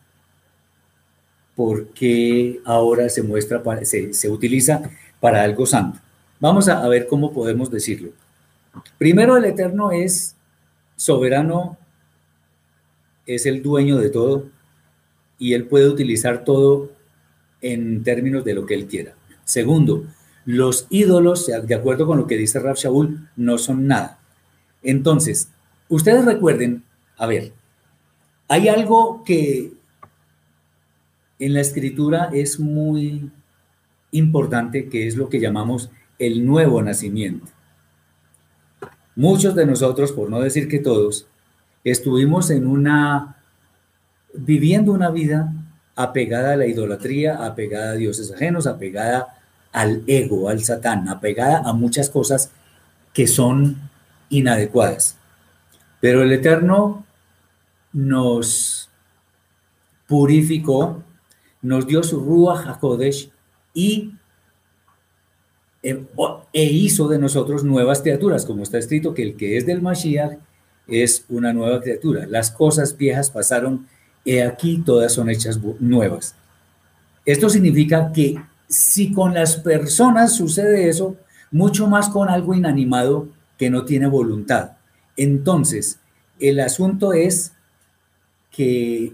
[1.54, 4.80] ¿por qué ahora se muestra, se, se utiliza
[5.20, 5.98] para algo santo?
[6.38, 8.12] Vamos a, a ver cómo podemos decirlo.
[8.96, 10.36] Primero, el Eterno es
[10.96, 11.76] soberano,
[13.26, 14.46] es el dueño de todo
[15.38, 16.92] y él puede utilizar todo
[17.60, 19.14] en términos de lo que él quiera.
[19.44, 20.06] Segundo,
[20.44, 24.18] los ídolos, de acuerdo con lo que dice Rab Shaul, no son nada.
[24.82, 25.50] Entonces,
[25.88, 26.84] ustedes recuerden,
[27.16, 27.52] a ver,
[28.48, 29.72] hay algo que
[31.38, 33.30] en la escritura es muy
[34.12, 37.46] importante, que es lo que llamamos el nuevo nacimiento.
[39.16, 41.26] Muchos de nosotros, por no decir que todos,
[41.84, 43.36] estuvimos en una,
[44.34, 45.52] viviendo una vida
[45.96, 49.39] apegada a la idolatría, apegada a dioses ajenos, apegada
[49.72, 52.50] al ego, al satán, apegada a muchas cosas
[53.12, 53.76] que son
[54.28, 55.16] inadecuadas.
[56.00, 57.04] Pero el Eterno
[57.92, 58.88] nos
[60.06, 61.02] purificó,
[61.62, 63.30] nos dio su Ruach HaKodesh
[63.74, 64.12] y
[65.82, 66.04] e,
[66.52, 70.38] e hizo de nosotros nuevas criaturas, como está escrito que el que es del Mashiach
[70.86, 72.26] es una nueva criatura.
[72.26, 73.86] Las cosas viejas pasaron,
[74.24, 76.34] he aquí todas son hechas nuevas.
[77.24, 81.16] Esto significa que si con las personas sucede eso,
[81.50, 83.28] mucho más con algo inanimado
[83.58, 84.72] que no tiene voluntad.
[85.16, 85.98] Entonces,
[86.38, 87.52] el asunto es
[88.50, 89.12] que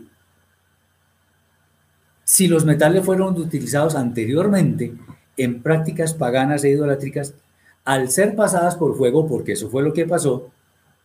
[2.23, 4.95] si los metales fueron utilizados anteriormente
[5.39, 7.35] en prácticas paganas e idolátricas,
[7.85, 10.51] al ser pasadas por fuego, porque eso fue lo que pasó,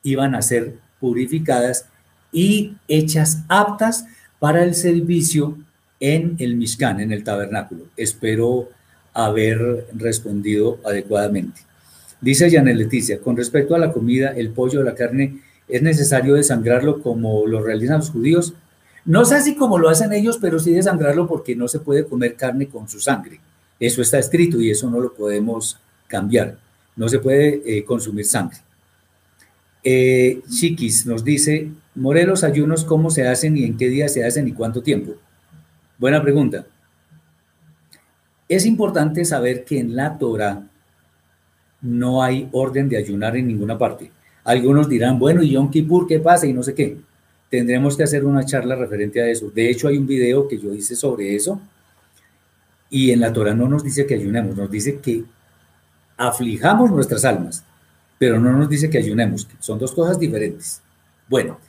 [0.04, 1.86] iban a ser purificadas
[2.32, 4.06] y hechas aptas
[4.40, 5.58] para el servicio
[6.02, 7.86] en el Mishkan, en el tabernáculo.
[7.96, 8.68] Espero
[9.14, 11.62] haber respondido adecuadamente.
[12.20, 17.02] Dice Janet Leticia, con respecto a la comida, el pollo, la carne, ¿es necesario desangrarlo
[17.02, 18.54] como lo realizan los judíos?
[19.06, 22.36] No sé si como lo hacen ellos, pero sí desangrarlo porque no se puede comer
[22.36, 23.40] carne con su sangre.
[23.80, 26.58] Eso está escrito y eso no lo podemos cambiar.
[26.96, 28.58] No se puede eh, consumir sangre.
[29.84, 34.48] Eh, Chiquis nos dice, Morelos, ayunos, ¿cómo se hacen y en qué día se hacen
[34.48, 35.14] y cuánto tiempo?
[36.02, 36.66] Buena pregunta.
[38.50, 40.64] Es importante saber que en la Torah
[41.80, 44.12] no hay orden de ayunar en ninguna parte.
[44.44, 46.48] Algunos dirán, bueno, ¿y Yom Kippur qué pasa?
[46.48, 46.98] Y no sé qué.
[47.52, 49.52] Tendremos que hacer una charla referente a eso.
[49.52, 51.62] De hecho, hay un video que yo hice sobre eso.
[52.90, 55.24] Y en la Torah no nos dice que ayunemos, nos dice que
[56.18, 57.64] aflijamos nuestras almas,
[58.18, 59.48] pero no nos dice que ayunemos.
[59.60, 60.82] Son dos cosas diferentes.
[61.30, 61.60] Bueno,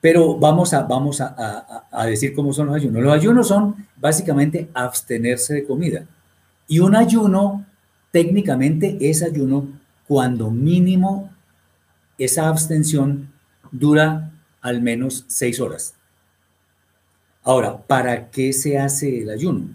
[0.00, 3.02] pero vamos a, vamos a, decir cómo son los ayunos.
[3.02, 6.06] Los ayunos son básicamente abstenerse de comida.
[6.68, 7.66] Y un ayuno
[8.12, 9.68] técnicamente es ayuno
[10.06, 11.30] cuando mínimo
[12.16, 13.32] esa abstención
[13.72, 14.30] dura
[14.60, 15.94] al menos seis horas.
[17.42, 19.68] Ahora, ¿para qué se hace el ayuno?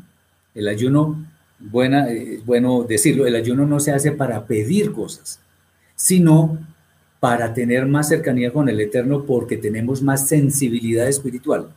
[0.53, 1.25] El ayuno,
[1.59, 5.39] es bueno decirlo, el ayuno no se hace para pedir cosas,
[5.95, 6.59] sino
[7.23, 11.69] para tener más cercanía con el Eterno porque tenemos más sensibilidad espiritual.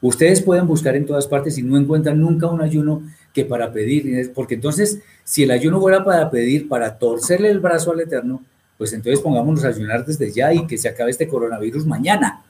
[0.00, 3.00] Ustedes pueden buscar en todas partes y no encuentran nunca un ayuno
[3.32, 7.92] que para pedir, porque entonces si el ayuno fuera para pedir, para torcerle el brazo
[7.92, 8.42] al Eterno,
[8.76, 12.42] pues entonces pongámonos a ayunar desde ya y que se acabe este coronavirus mañana.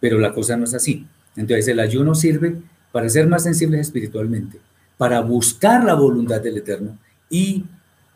[0.00, 1.06] Pero la cosa no es así.
[1.36, 2.56] Entonces el ayuno sirve
[2.90, 4.58] para ser más sensibles espiritualmente,
[4.98, 6.98] para buscar la voluntad del Eterno
[7.30, 7.64] y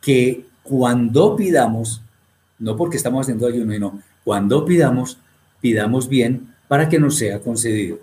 [0.00, 2.02] que cuando pidamos
[2.58, 5.18] no porque estamos haciendo ayuno, sino cuando pidamos,
[5.60, 7.98] pidamos bien para que nos sea concedido.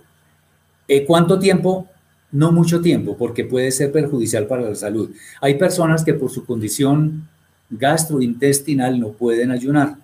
[0.88, 1.88] Eh, ¿Cuánto tiempo?
[2.32, 5.12] No mucho tiempo, porque puede ser perjudicial para la salud.
[5.42, 7.28] Hay personas que por su condición
[7.70, 9.98] gastrointestinal no pueden ayunar,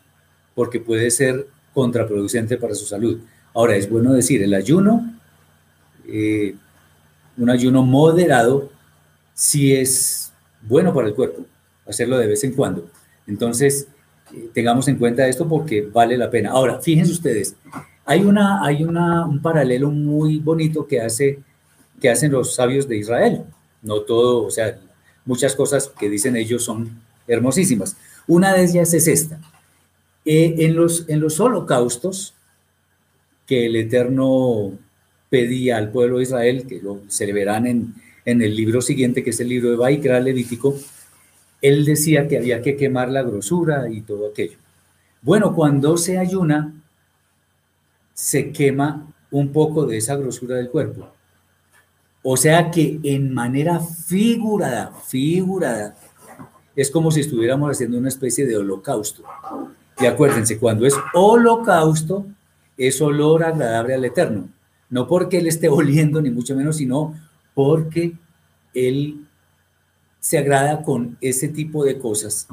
[0.55, 3.19] porque puede ser contraproducente para su salud.
[3.53, 5.13] Ahora, es bueno decir, el ayuno,
[6.07, 6.55] eh,
[7.37, 8.69] un ayuno moderado,
[9.33, 10.31] sí es
[10.61, 11.45] bueno para el cuerpo,
[11.87, 12.89] hacerlo de vez en cuando.
[13.27, 13.87] Entonces,
[14.53, 16.51] tengamos en cuenta esto porque vale la pena.
[16.51, 17.55] Ahora, fíjense ustedes,
[18.05, 21.39] hay, una, hay una, un paralelo muy bonito que, hace,
[22.01, 23.43] que hacen los sabios de Israel.
[23.81, 24.79] No todo, o sea,
[25.25, 27.95] muchas cosas que dicen ellos son hermosísimas.
[28.27, 29.39] Una de ellas es esta.
[30.25, 32.33] Eh, en, los, en los holocaustos
[33.45, 34.73] que el Eterno
[35.29, 37.93] pedía al pueblo de Israel, que lo se verán en,
[38.25, 40.75] en el libro siguiente, que es el libro de Baikra Levítico,
[41.61, 44.57] él decía que había que quemar la grosura y todo aquello.
[45.21, 46.73] Bueno, cuando se ayuna,
[48.13, 51.07] se quema un poco de esa grosura del cuerpo.
[52.21, 55.95] O sea que en manera figurada, figurada,
[56.75, 59.23] es como si estuviéramos haciendo una especie de holocausto.
[59.99, 62.25] Y acuérdense, cuando es holocausto,
[62.77, 64.49] es olor agradable al Eterno.
[64.89, 67.15] No porque Él esté oliendo, ni mucho menos, sino
[67.53, 68.13] porque
[68.73, 69.27] Él
[70.19, 72.47] se agrada con ese tipo de cosas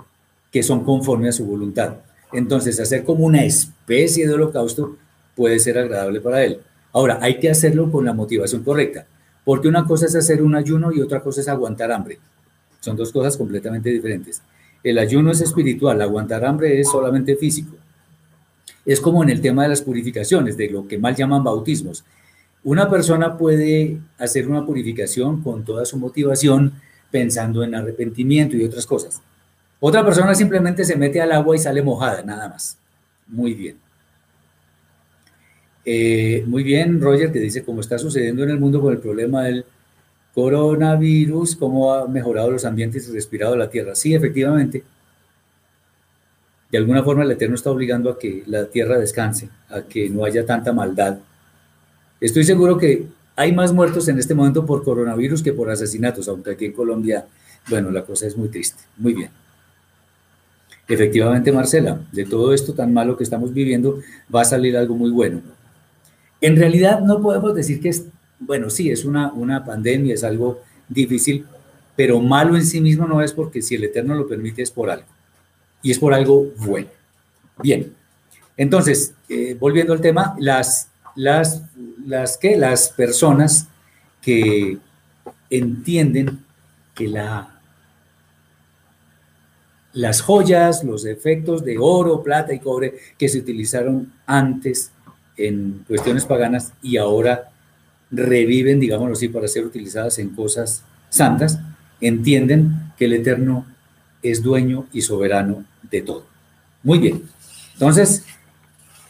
[0.52, 1.96] que son conforme a su voluntad.
[2.32, 4.96] Entonces, hacer como una especie de holocausto
[5.34, 6.60] puede ser agradable para él.
[6.92, 9.06] Ahora, hay que hacerlo con la motivación correcta,
[9.44, 12.18] porque una cosa es hacer un ayuno y otra cosa es aguantar hambre.
[12.80, 14.42] Son dos cosas completamente diferentes.
[14.82, 17.76] El ayuno es espiritual, aguantar hambre es solamente físico.
[18.84, 22.04] Es como en el tema de las purificaciones, de lo que mal llaman bautismos.
[22.62, 26.74] Una persona puede hacer una purificación con toda su motivación,
[27.10, 29.22] pensando en arrepentimiento y otras cosas.
[29.80, 32.78] Otra persona simplemente se mete al agua y sale mojada, nada más.
[33.26, 33.76] Muy bien.
[35.84, 39.44] Eh, muy bien, Roger, que dice cómo está sucediendo en el mundo con el problema
[39.44, 39.64] del
[40.34, 43.94] coronavirus, cómo ha mejorado los ambientes y respirado la tierra.
[43.94, 44.82] Sí, efectivamente.
[46.70, 50.24] De alguna forma el Eterno está obligando a que la tierra descanse, a que no
[50.24, 51.18] haya tanta maldad.
[52.20, 56.52] Estoy seguro que hay más muertos en este momento por coronavirus que por asesinatos, aunque
[56.52, 57.26] aquí en Colombia,
[57.68, 58.82] bueno, la cosa es muy triste.
[58.96, 59.30] Muy bien.
[60.88, 64.00] Efectivamente, Marcela, de todo esto tan malo que estamos viviendo,
[64.34, 65.42] va a salir algo muy bueno.
[66.40, 68.06] En realidad no podemos decir que es,
[68.38, 71.44] bueno, sí, es una, una pandemia, es algo difícil,
[71.96, 74.90] pero malo en sí mismo no es porque si el Eterno lo permite es por
[74.90, 75.06] algo.
[75.82, 76.88] Y es por algo bueno.
[77.62, 77.92] Bien,
[78.56, 81.62] entonces, eh, volviendo al tema, las, las
[82.06, 83.68] las que las personas
[84.22, 84.78] que
[85.50, 86.44] entienden
[86.94, 87.60] que la,
[89.92, 94.92] las joyas, los efectos de oro, plata y cobre que se utilizaron antes
[95.36, 97.50] en cuestiones paganas y ahora
[98.10, 101.58] reviven, digámoslo así, para ser utilizadas en cosas santas,
[102.00, 103.66] entienden que el Eterno
[104.22, 106.24] es dueño y soberano de todo.
[106.82, 107.22] Muy bien.
[107.74, 108.24] Entonces,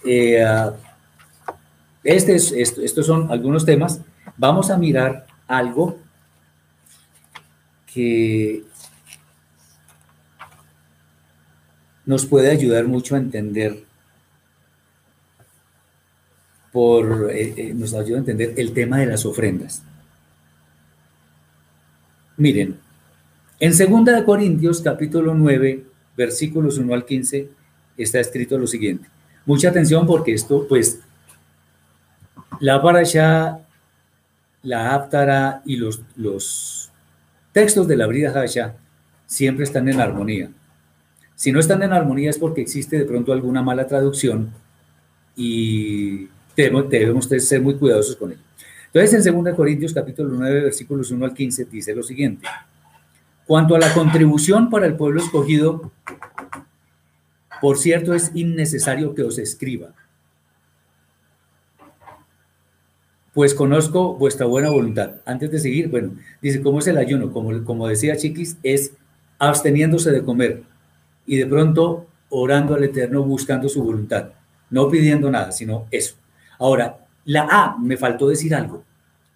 [0.05, 0.45] eh,
[2.07, 4.01] este estos son algunos temas.
[4.37, 5.99] Vamos a mirar algo
[7.93, 8.63] que
[12.05, 13.85] nos puede ayudar mucho a entender
[16.73, 19.83] por, eh, eh, nos ayuda a entender el tema de las ofrendas.
[22.37, 22.79] Miren,
[23.59, 25.85] en 2 Corintios capítulo 9,
[26.17, 27.49] versículos 1 al 15,
[27.97, 29.09] está escrito lo siguiente.
[29.47, 31.01] Mucha atención porque esto pues
[32.61, 33.61] la parasha,
[34.63, 36.91] la aptara y los, los
[37.53, 38.77] textos de la Brida Hasha
[39.27, 40.51] siempre están en armonía.
[41.35, 44.51] Si no están en armonía es porque existe de pronto alguna mala traducción
[45.37, 48.41] y debemos, debemos ser muy cuidadosos con ello.
[48.93, 52.49] Entonces, en 2 Corintios capítulo 9, versículos 1 al 15, dice lo siguiente.
[53.47, 55.93] Cuanto a la contribución para el pueblo escogido,
[57.61, 59.93] por cierto, es innecesario que os escriba
[63.37, 65.17] pues conozco vuestra buena voluntad.
[65.27, 67.33] Antes de seguir, bueno, dice, ¿cómo es el ayuno?
[67.33, 68.95] Como, decía Chiquis, es
[69.39, 70.63] absteniéndose de comer
[71.27, 74.31] y de pronto orando al Eterno buscando su voluntad,
[74.71, 76.15] no pidiendo nada, sino eso.
[76.59, 78.85] Ahora, la A, me faltó decir algo,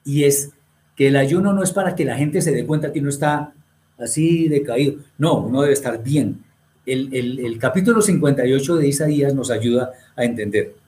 [0.02, 0.50] y es
[0.96, 3.52] que el ayuno no es para que la gente se dé cuenta que uno está
[3.98, 6.42] así decaído, no, uno debe estar bien.
[6.86, 10.79] El, el, el capítulo 58 de Isaías nos ayuda a entender.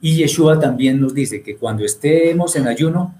[0.00, 3.14] Y Yeshua también nos dice que cuando estemos en ayuno,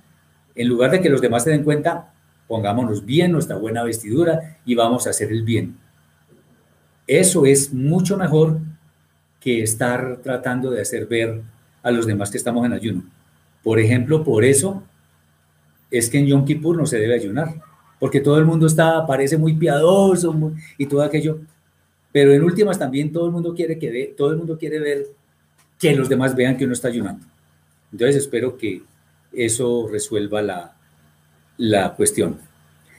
[0.55, 2.12] en lugar de que los demás se den cuenta,
[2.49, 5.77] pongámonos bien, nuestra buena vestidura y vamos a hacer el bien.
[7.07, 8.59] Eso es mucho mejor
[9.41, 11.43] que estar tratando de hacer ver
[11.83, 13.05] a los demás que estamos en ayuno.
[13.62, 14.83] Por ejemplo, por eso
[15.91, 17.55] es que en Yom Kippur no se debe ayunar,
[17.99, 21.41] porque todo el mundo está, parece muy piadoso y todo aquello,
[22.12, 25.07] pero en últimas también todo el mundo quiere que ve, todo el mundo quiere ver
[25.79, 27.24] que los demás vean que uno está ayunando.
[27.93, 28.83] Entonces espero que
[29.33, 30.77] eso resuelva la,
[31.59, 32.39] la cuestión.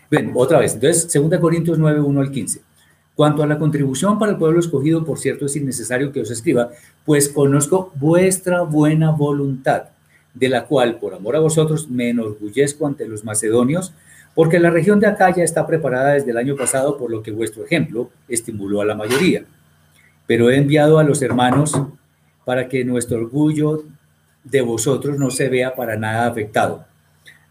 [0.10, 2.62] Bien, otra vez, entonces 2 Corintios 9, 1 al 15.
[3.16, 6.70] Cuanto a la contribución para el pueblo escogido, por cierto, es innecesario que os escriba,
[7.04, 9.86] pues conozco vuestra buena voluntad,
[10.36, 13.92] de la cual, por amor a vosotros, me enorgullezco ante los macedonios,
[14.36, 17.66] porque la región de Acaya está preparada desde el año pasado, por lo que vuestro
[17.66, 19.46] ejemplo estimuló a la mayoría.
[20.28, 21.74] Pero he enviado a los hermanos
[22.48, 23.84] para que nuestro orgullo
[24.46, 26.86] de vosotros no se vea para nada afectado,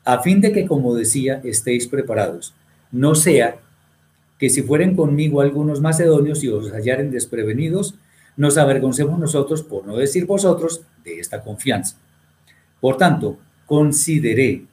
[0.06, 2.54] a fin de que, como decía, estéis preparados.
[2.90, 3.58] No sea
[4.38, 7.94] que si fueren conmigo algunos macedonios y os hallaren desprevenidos,
[8.38, 11.98] nos avergoncemos nosotros, por no decir vosotros, de esta confianza.
[12.80, 13.36] Por tanto,
[13.66, 14.64] consideré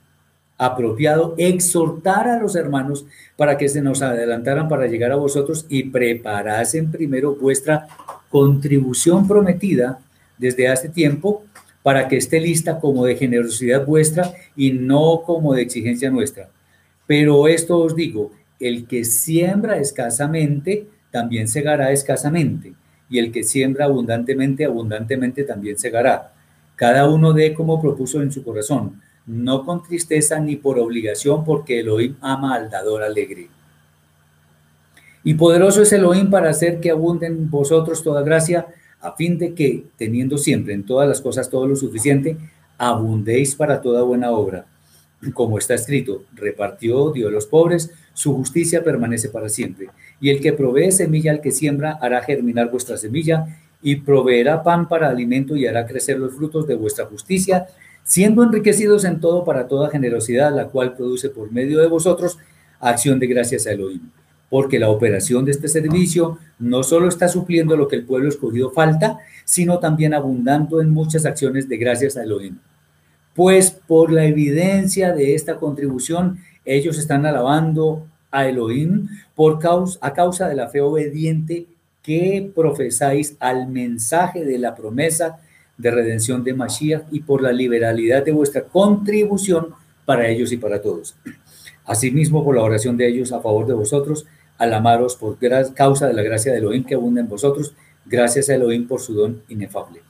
[0.58, 3.06] apropiado exhortar a los hermanos
[3.36, 7.90] para que se nos adelantaran para llegar a vosotros y preparasen primero vuestra
[8.30, 10.00] contribución prometida
[10.38, 11.44] desde hace tiempo
[11.84, 16.50] para que esté lista como de generosidad vuestra y no como de exigencia nuestra.
[17.06, 22.74] Pero esto os digo, el que siembra escasamente, también segará escasamente,
[23.10, 26.34] y el que siembra abundantemente, abundantemente también segará.
[26.76, 31.82] Cada uno dé como propuso en su corazón, no con tristeza ni por obligación, porque
[31.82, 33.50] Elohim ama al dador alegre.
[35.24, 38.68] Y poderoso es Elohim para hacer que abunde en vosotros toda gracia,
[39.04, 42.38] a fin de que, teniendo siempre en todas las cosas todo lo suficiente,
[42.78, 44.66] abundéis para toda buena obra.
[45.34, 49.90] Como está escrito, repartió, dio a los pobres, su justicia permanece para siempre.
[50.22, 54.88] Y el que provee semilla al que siembra hará germinar vuestra semilla y proveerá pan
[54.88, 57.68] para alimento y hará crecer los frutos de vuestra justicia,
[58.06, 62.38] siendo enriquecidos en todo para toda generosidad, la cual produce por medio de vosotros
[62.80, 64.10] acción de gracias a Elohim.
[64.54, 68.70] Porque la operación de este servicio no solo está supliendo lo que el pueblo escogido
[68.70, 72.60] falta, sino también abundando en muchas acciones de gracias a Elohim.
[73.34, 80.14] Pues por la evidencia de esta contribución, ellos están alabando a Elohim por causa, a
[80.14, 81.66] causa de la fe obediente
[82.04, 85.40] que profesáis al mensaje de la promesa
[85.80, 89.70] de redención de Mashiach y por la liberalidad de vuestra contribución
[90.06, 91.16] para ellos y para todos.
[91.86, 94.28] Asimismo, por la oración de ellos a favor de vosotros,
[94.58, 95.38] al amaros por
[95.74, 97.74] causa de la gracia de Elohim que abunda en vosotros,
[98.06, 100.02] gracias a Elohim por su don inefable.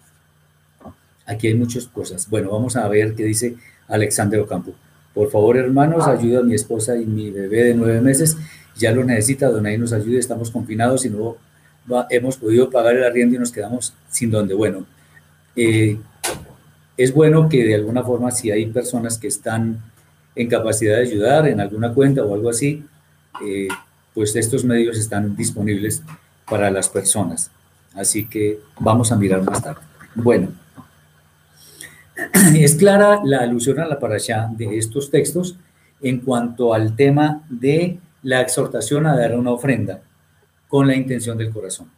[1.26, 2.30] Aquí hay muchas cosas.
[2.30, 3.56] Bueno, vamos a ver qué dice
[3.88, 4.74] Alexander Ocampo.
[5.14, 8.38] Por favor, hermanos, ayuda a mi esposa y mi bebé de nueve meses.
[8.76, 10.18] Ya lo necesita, don ahí nos ayude.
[10.18, 11.38] Estamos confinados y no
[12.10, 14.54] hemos podido pagar el arriendo y nos quedamos sin donde.
[14.54, 14.86] Bueno,
[15.56, 16.00] eh,
[16.98, 19.82] es bueno que de alguna forma, si hay personas que están
[20.36, 22.84] en capacidad de ayudar en alguna cuenta o algo así,
[23.46, 23.68] eh,
[24.14, 26.04] pues estos medios están disponibles
[26.50, 27.52] para las personas.
[27.96, 29.82] Así que vamos a mirar más tarde.
[30.16, 30.50] Bueno,
[32.56, 35.58] es clara la alusión a la parasha de estos textos
[36.02, 40.02] en cuanto al tema de la exhortación a dar una ofrenda
[40.68, 41.90] con la intención del corazón.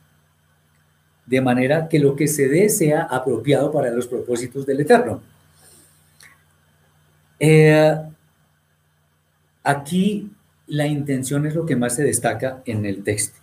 [1.26, 5.22] De manera que lo que se dé sea apropiado para los propósitos del Eterno.
[7.40, 7.96] Eh,
[9.64, 10.32] aquí
[10.68, 13.40] la intención es lo que más se destaca en el texto.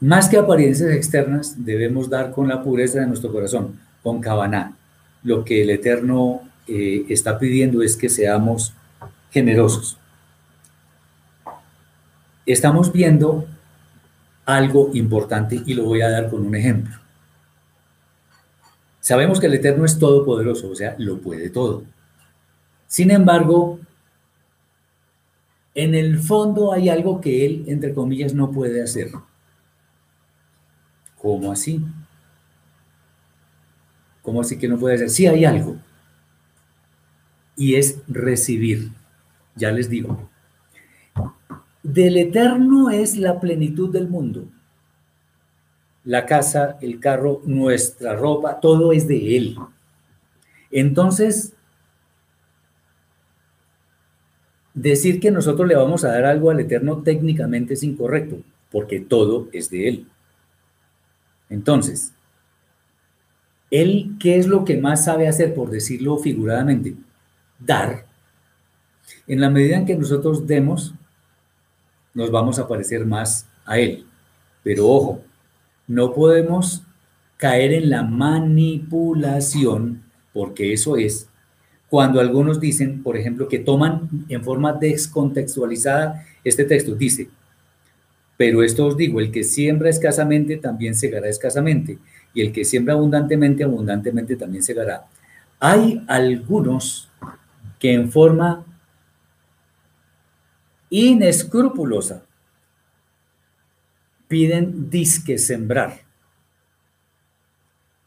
[0.00, 4.76] Más que apariencias externas, debemos dar con la pureza de nuestro corazón, con Kabaná.
[5.22, 8.72] Lo que el Eterno eh, está pidiendo es que seamos
[9.30, 9.98] generosos.
[12.46, 13.46] Estamos viendo
[14.46, 16.96] algo importante y lo voy a dar con un ejemplo.
[19.00, 21.84] Sabemos que el Eterno es todopoderoso, o sea, lo puede todo.
[22.86, 23.78] Sin embargo,
[25.74, 29.10] en el fondo hay algo que Él, entre comillas, no puede hacer.
[31.20, 31.84] ¿Cómo así?
[34.22, 35.10] ¿Cómo así que no puede ser?
[35.10, 35.76] Sí hay algo.
[37.56, 38.90] Y es recibir.
[39.54, 40.28] Ya les digo.
[41.82, 44.46] Del eterno es la plenitud del mundo.
[46.04, 49.58] La casa, el carro, nuestra ropa, todo es de Él.
[50.70, 51.54] Entonces,
[54.74, 58.38] decir que nosotros le vamos a dar algo al Eterno técnicamente es incorrecto,
[58.70, 60.06] porque todo es de Él.
[61.48, 62.12] Entonces,
[63.70, 66.96] él, ¿qué es lo que más sabe hacer, por decirlo figuradamente?
[67.58, 68.06] Dar.
[69.26, 70.94] En la medida en que nosotros demos,
[72.14, 74.06] nos vamos a parecer más a Él.
[74.62, 75.22] Pero ojo,
[75.86, 76.82] no podemos
[77.36, 80.02] caer en la manipulación,
[80.32, 81.28] porque eso es
[81.90, 86.94] cuando algunos dicen, por ejemplo, que toman en forma descontextualizada este texto.
[86.94, 87.28] Dice,
[88.36, 91.98] Pero esto os digo, el que siembra escasamente también segará escasamente,
[92.32, 95.08] y el que siembra abundantemente, abundantemente también segará.
[95.58, 97.10] Hay algunos
[97.80, 98.64] que en forma
[100.90, 102.22] inescrupulosa
[104.28, 106.02] piden disque sembrar.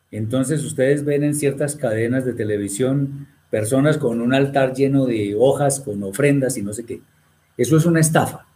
[0.09, 5.80] Entonces ustedes ven en ciertas cadenas de televisión personas con un altar lleno de hojas,
[5.80, 7.01] con ofrendas y no sé qué.
[7.56, 8.47] Eso es una estafa.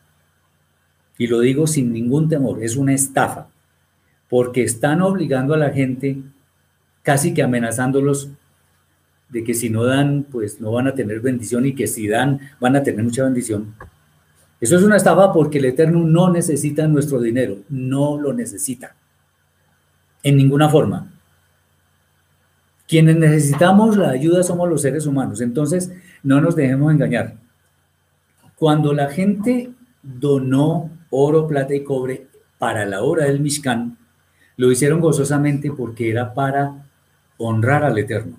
[1.19, 3.47] Y lo digo sin ningún temor, es una estafa,
[4.27, 6.17] porque están obligando a la gente,
[7.03, 8.31] casi que amenazándolos
[9.29, 12.39] de que si no dan, pues no van a tener bendición y que si dan,
[12.59, 13.75] van a tener mucha bendición.
[14.59, 18.95] Eso es una estafa porque el Eterno no necesita nuestro dinero, no lo necesita,
[20.23, 21.16] en ninguna forma.
[22.87, 25.91] Quienes necesitamos la ayuda somos los seres humanos, entonces
[26.23, 27.35] no nos dejemos engañar.
[28.55, 29.71] Cuando la gente
[30.01, 32.27] donó oro, plata y cobre
[32.57, 33.97] para la obra del Mishkan,
[34.55, 36.85] lo hicieron gozosamente porque era para
[37.37, 38.37] honrar al Eterno,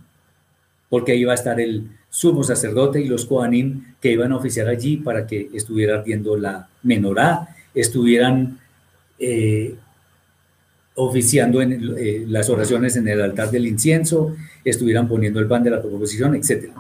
[0.89, 4.97] porque iba a estar el sumo sacerdote y los Kohanim que iban a oficiar allí
[4.97, 8.59] para que estuviera ardiendo la menorá, estuvieran
[9.19, 9.77] eh,
[10.99, 14.35] oficiando en eh, las oraciones en el altar del incienso,
[14.65, 16.73] estuvieran poniendo el pan de la proposición, etc.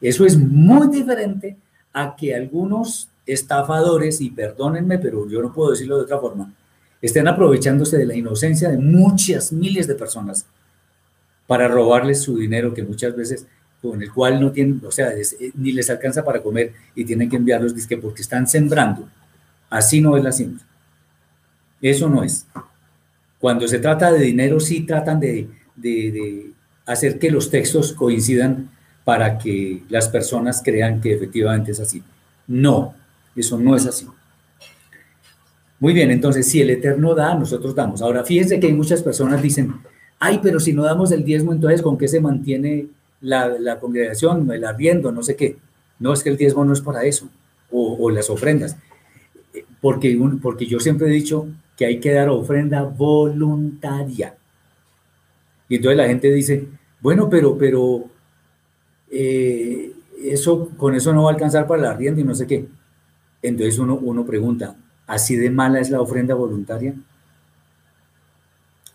[0.00, 1.56] Eso es muy diferente
[1.92, 6.52] a que algunos estafadores, y perdónenme, pero yo no puedo decirlo de otra forma,
[7.02, 10.46] estén aprovechándose de la inocencia de muchas miles de personas
[11.46, 13.46] para robarles su dinero que muchas veces
[13.82, 17.28] con el cual no tienen, o sea, eh, ni les alcanza para comer y tienen
[17.28, 19.08] que enviarlos disque porque están sembrando.
[19.68, 20.64] Así no es la siembra.
[21.82, 22.46] Eso no es.
[23.44, 25.50] Cuando se trata de dinero, sí tratan de,
[26.86, 28.70] hacer que los textos coincidan
[29.04, 32.02] para que las personas crean que efectivamente es así.
[32.46, 32.94] No,
[33.36, 34.06] eso no es así.
[35.78, 38.00] Muy bien, entonces si el Eterno da, nosotros damos.
[38.00, 39.74] Ahora, fíjense que hay muchas personas dicen,
[40.18, 42.86] ay, pero si no damos el diezmo, entonces ¿con qué se mantiene
[43.20, 45.58] la, congregación, el arriendo, no sé qué?
[45.98, 47.28] No, es que el diezmo no es para eso,
[47.70, 48.78] o, las ofrendas.
[49.82, 54.36] Porque, porque yo siempre he dicho que hay que dar ofrenda voluntaria.
[55.68, 56.68] Y entonces la gente dice,
[57.00, 58.04] bueno, pero, pero,
[59.10, 59.92] eh,
[60.24, 62.66] eso, con eso no va a alcanzar para el arriendo y no sé qué.
[63.42, 66.94] Entonces uno, uno pregunta, ¿así de mala es la ofrenda voluntaria?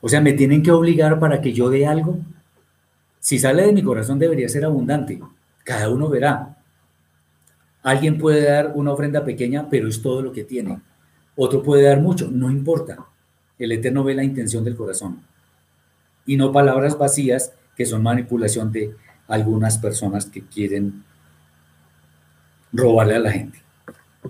[0.02, 2.18] O sea, ¿me tienen que obligar para que yo dé algo?
[3.20, 5.20] Si sale de mi corazón debería ser abundante.
[5.64, 6.58] Cada uno verá.
[7.84, 10.80] Alguien puede dar una ofrenda pequeña, pero es todo lo que tiene.
[11.42, 12.98] Otro puede dar mucho, no importa.
[13.58, 15.22] El Eterno ve la intención del corazón.
[16.26, 18.94] Y no palabras vacías que son manipulación de
[19.26, 21.06] algunas personas que quieren
[22.74, 23.58] robarle a la gente.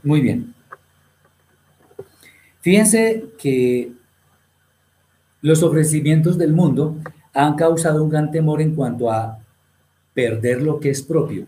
[0.03, 0.53] Muy bien.
[2.61, 3.91] Fíjense que
[5.41, 6.95] los ofrecimientos del mundo
[7.33, 9.39] han causado un gran temor en cuanto a
[10.13, 11.47] perder lo que es propio.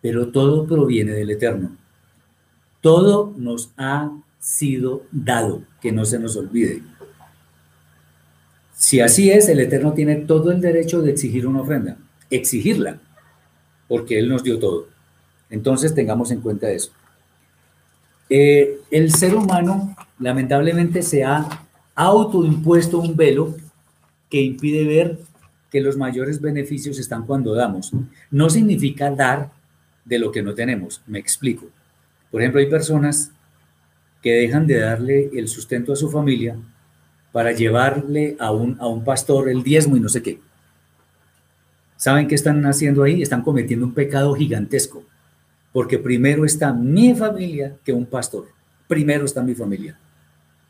[0.00, 1.77] Pero todo proviene del Eterno.
[2.80, 6.82] Todo nos ha sido dado, que no se nos olvide.
[8.74, 11.96] Si así es, el Eterno tiene todo el derecho de exigir una ofrenda,
[12.30, 13.00] exigirla,
[13.88, 14.86] porque Él nos dio todo.
[15.50, 16.92] Entonces tengamos en cuenta eso.
[18.30, 23.56] Eh, el ser humano lamentablemente se ha autoimpuesto un velo
[24.30, 25.18] que impide ver
[25.70, 27.92] que los mayores beneficios están cuando damos.
[28.30, 29.50] No significa dar
[30.04, 31.66] de lo que no tenemos, me explico.
[32.30, 33.32] Por ejemplo, hay personas
[34.22, 36.56] que dejan de darle el sustento a su familia
[37.32, 40.40] para llevarle a un, a un pastor el diezmo y no sé qué.
[41.96, 43.22] ¿Saben qué están haciendo ahí?
[43.22, 45.04] Están cometiendo un pecado gigantesco
[45.72, 48.48] porque primero está mi familia que un pastor.
[48.86, 49.98] Primero está mi familia.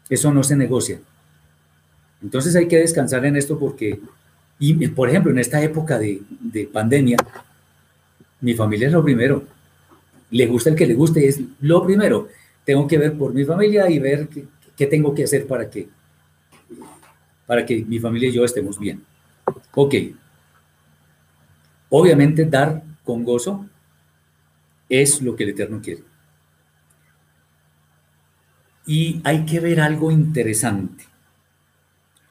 [0.08, 1.00] Eso no se negocia.
[2.22, 4.00] Entonces hay que descansar en esto porque,
[4.58, 6.20] y por ejemplo, en esta época de,
[6.72, 7.16] pandemia,
[8.40, 9.44] mi familia es lo primero.
[10.30, 12.28] Le gusta el que le guste, es lo primero.
[12.64, 14.28] Tengo que ver por mi familia y ver
[14.76, 15.88] qué, tengo que hacer para que,
[17.46, 19.02] para que mi familia y yo estemos bien.
[19.74, 19.94] Ok.
[21.90, 23.66] Obviamente dar con gozo
[24.88, 26.02] es lo que el Eterno quiere.
[28.86, 31.04] Y hay que ver algo interesante.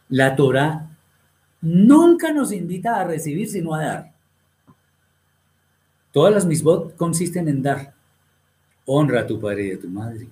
[0.10, 0.90] La Torah
[1.62, 4.17] nunca nos invita a recibir, sino a dar.
[6.12, 7.94] Todas las misbot consisten en dar.
[8.86, 10.28] Honra a tu padre y a tu madre.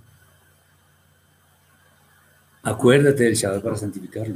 [2.63, 4.35] Acuérdate del Shabbat para santificarlo.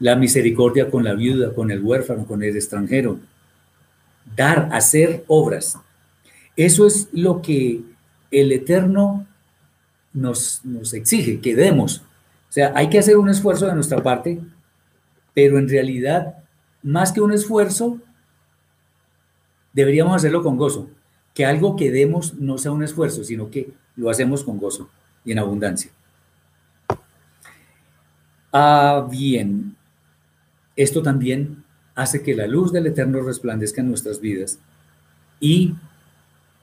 [0.00, 3.18] La misericordia con la viuda, con el huérfano, con el extranjero.
[4.34, 5.78] Dar, hacer obras.
[6.56, 7.82] Eso es lo que
[8.30, 9.26] el Eterno
[10.12, 11.98] nos, nos exige que demos.
[12.48, 14.40] O sea, hay que hacer un esfuerzo de nuestra parte,
[15.34, 16.38] pero en realidad,
[16.82, 17.98] más que un esfuerzo,
[19.72, 20.88] deberíamos hacerlo con gozo.
[21.34, 24.88] Que algo que demos no sea un esfuerzo, sino que lo hacemos con gozo
[25.24, 25.90] y en abundancia.
[28.52, 29.76] Ah, bien.
[30.74, 31.64] Esto también
[31.94, 34.58] hace que la luz del Eterno resplandezca en nuestras vidas
[35.40, 35.74] y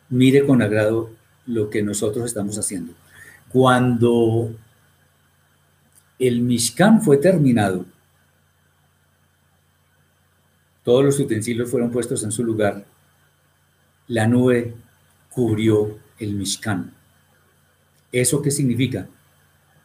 [0.10, 1.10] mire con agrado
[1.45, 2.93] lo que nosotros estamos haciendo.
[3.49, 4.53] Cuando
[6.20, 7.86] el Mishkan fue terminado,
[10.84, 12.86] todos los utensilios fueron puestos en su lugar,
[14.08, 14.74] la nube
[15.30, 16.93] cubrió el Mishkan.
[18.12, 19.08] ¿Eso qué significa?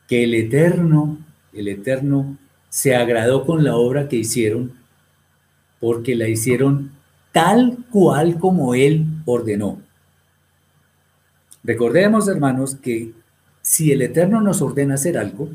[0.06, 1.18] Que el Eterno,
[1.52, 2.36] el Eterno
[2.68, 4.72] se agradó con la obra que hicieron
[5.80, 6.92] porque la hicieron
[7.32, 9.80] tal cual como Él ordenó.
[11.62, 13.12] Recordemos, hermanos, que
[13.62, 15.48] si el Eterno nos ordena hacer algo,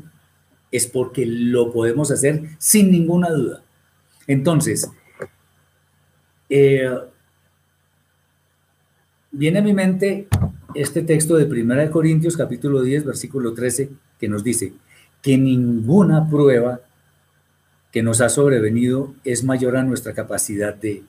[0.70, 3.62] es porque lo podemos hacer sin ninguna duda.
[4.26, 4.90] Entonces,
[6.48, 6.90] eh,
[9.36, 10.28] viene a mi mente
[10.74, 14.72] este texto de 1 Corintios capítulo 10, versículo 13, que nos dice
[15.20, 16.80] que ninguna prueba
[17.92, 21.02] que nos ha sobrevenido es mayor a nuestra capacidad de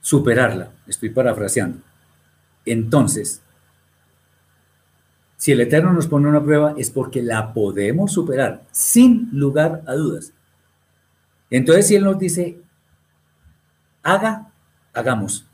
[0.00, 0.70] superarla.
[0.86, 1.78] Estoy parafraseando.
[2.64, 3.42] Entonces,
[5.36, 9.92] si el Eterno nos pone una prueba es porque la podemos superar, sin lugar a
[9.92, 10.32] dudas.
[11.50, 12.58] Entonces, si Él nos dice,
[14.02, 14.50] haga,
[14.94, 15.46] hagamos.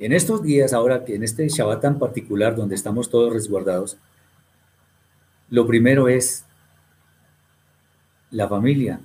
[0.00, 3.98] En estos días, ahora que en este Shabbat tan particular donde estamos todos resguardados,
[5.50, 6.44] lo primero es
[8.30, 8.98] la familia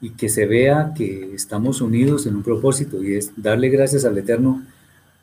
[0.00, 4.18] y que se vea que estamos unidos en un propósito y es darle gracias al
[4.18, 4.64] Eterno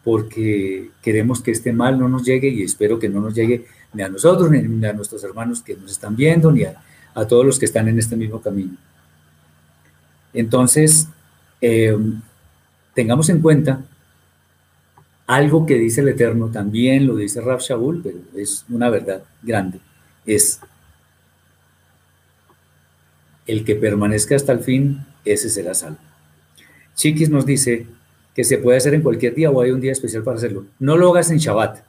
[0.05, 4.01] porque queremos que este mal no nos llegue y espero que no nos llegue ni
[4.01, 6.81] a nosotros, ni a nuestros hermanos que nos están viendo, ni a,
[7.27, 8.77] todos los que están en este mismo camino.
[10.33, 11.09] Entonces,
[11.59, 11.97] eh,
[12.93, 13.81] tengamos en cuenta
[15.27, 19.79] algo que dice el Eterno, también lo dice Rab Shaul, pero es una verdad grande,
[20.25, 20.59] es
[23.47, 25.99] el que permanezca hasta el fin, ese será salvo.
[26.95, 27.87] Chiquis nos dice
[28.35, 30.65] que se puede hacer en cualquier día o hay un día especial para hacerlo.
[30.79, 31.79] No lo hagas en Shabbat,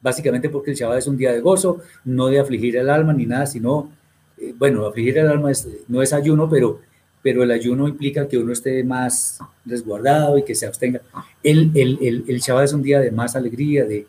[0.00, 3.26] básicamente porque el Shabbat es un día de gozo, no de afligir el alma ni
[3.26, 3.90] nada, sino,
[4.38, 5.50] eh, bueno, afligir el alma
[5.88, 6.80] no es ayuno, pero,
[7.22, 11.00] pero el ayuno implica que uno esté más resguardado y que se abstenga.
[11.42, 14.06] El, el, el, Shabbat es un día de más alegría, de,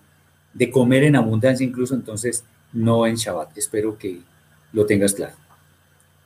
[0.53, 2.43] de comer en abundancia incluso, entonces
[2.73, 3.57] no en Shabbat.
[3.57, 4.19] Espero que
[4.73, 5.35] lo tengas claro.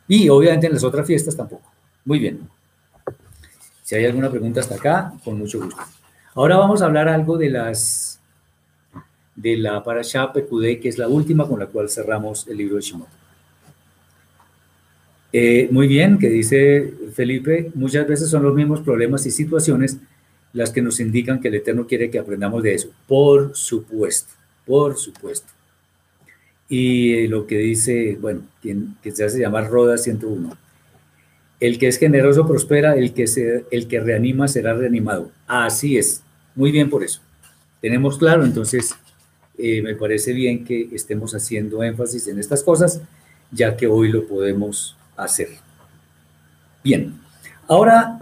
[0.07, 1.69] Y obviamente en las otras fiestas tampoco.
[2.05, 2.39] Muy bien.
[3.83, 5.81] Si hay alguna pregunta hasta acá, con mucho gusto.
[6.35, 8.19] Ahora vamos a hablar algo de las
[9.35, 12.81] de la Parashá Pekudei, que es la última con la cual cerramos el libro de
[12.81, 13.07] Shemot.
[15.33, 19.97] Eh, muy bien, que dice Felipe, muchas veces son los mismos problemas y situaciones
[20.53, 22.89] las que nos indican que el Eterno quiere que aprendamos de eso.
[23.07, 24.33] Por supuesto,
[24.65, 25.47] por supuesto.
[26.69, 30.57] Y lo que dice, bueno, quien, que se hace llamar Roda 101.
[31.59, 35.31] El que es generoso prospera, el que, se, el que reanima será reanimado.
[35.47, 36.23] Así es.
[36.55, 37.21] Muy bien por eso.
[37.81, 38.95] Tenemos claro, entonces
[39.57, 43.01] eh, me parece bien que estemos haciendo énfasis en estas cosas,
[43.51, 45.49] ya que hoy lo podemos hacer.
[46.83, 47.19] Bien.
[47.67, 48.19] Ahora,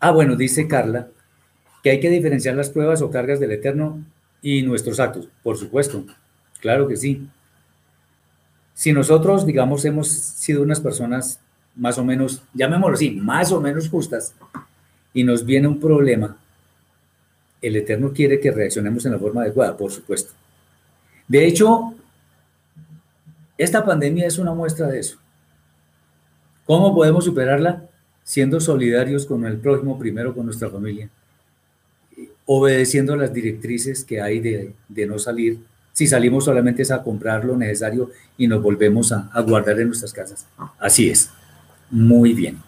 [0.00, 1.08] ah, bueno, dice Carla
[1.86, 4.02] que hay que diferenciar las pruebas o cargas del Eterno
[4.42, 5.28] y nuestros actos.
[5.44, 6.04] Por supuesto.
[6.60, 7.28] Claro que sí.
[8.74, 11.38] Si nosotros, digamos, hemos sido unas personas
[11.76, 14.34] más o menos, llamémoslo así, más o menos justas,
[15.14, 16.36] y nos viene un problema,
[17.62, 20.32] el Eterno quiere que reaccionemos en la forma adecuada, por supuesto.
[21.28, 21.94] De hecho,
[23.58, 25.18] esta pandemia es una muestra de eso.
[26.64, 27.84] ¿Cómo podemos superarla?
[28.22, 31.08] Siendo solidarios con el prójimo, primero con nuestra familia,
[32.44, 35.60] obedeciendo las directrices que hay de, de no salir
[35.96, 40.12] si salimos solamente es a comprar lo necesario y nos volvemos a, guardar en nuestras
[40.12, 40.46] casas.
[40.78, 41.30] Así es.
[41.88, 42.58] Muy bien.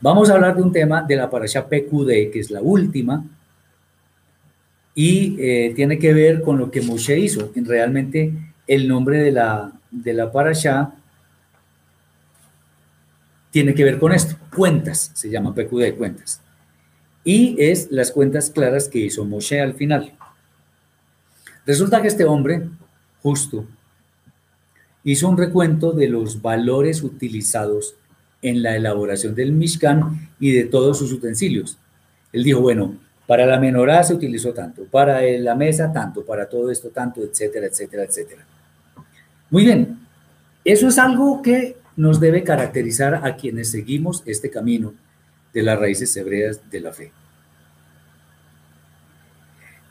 [0.00, 3.22] Vamos a hablar de un tema de la parasha PQD, que es la última,
[4.94, 7.52] y eh, tiene que ver con lo que Moshe hizo.
[7.54, 8.32] Realmente
[8.70, 10.92] el nombre de la, de la parasha
[13.50, 14.36] tiene que ver con esto.
[14.54, 16.40] Cuentas, se llama PQD, cuentas.
[17.24, 20.12] Y es las cuentas claras que hizo Moshe al final.
[21.66, 22.68] Resulta que este hombre,
[23.20, 23.66] justo,
[25.02, 27.96] hizo un recuento de los valores utilizados
[28.40, 31.76] en la elaboración del Mishkan y de todos sus utensilios.
[32.32, 32.94] Él dijo, bueno,
[33.26, 37.66] Para la menorá se utilizó tanto, para la mesa tanto, para todo esto tanto, etcétera,
[37.66, 38.44] etcétera, etcétera.
[39.50, 39.98] Muy bien,
[40.64, 44.94] eso es algo que nos debe caracterizar a quienes seguimos este camino
[45.52, 47.12] de las raíces hebreas de la fe.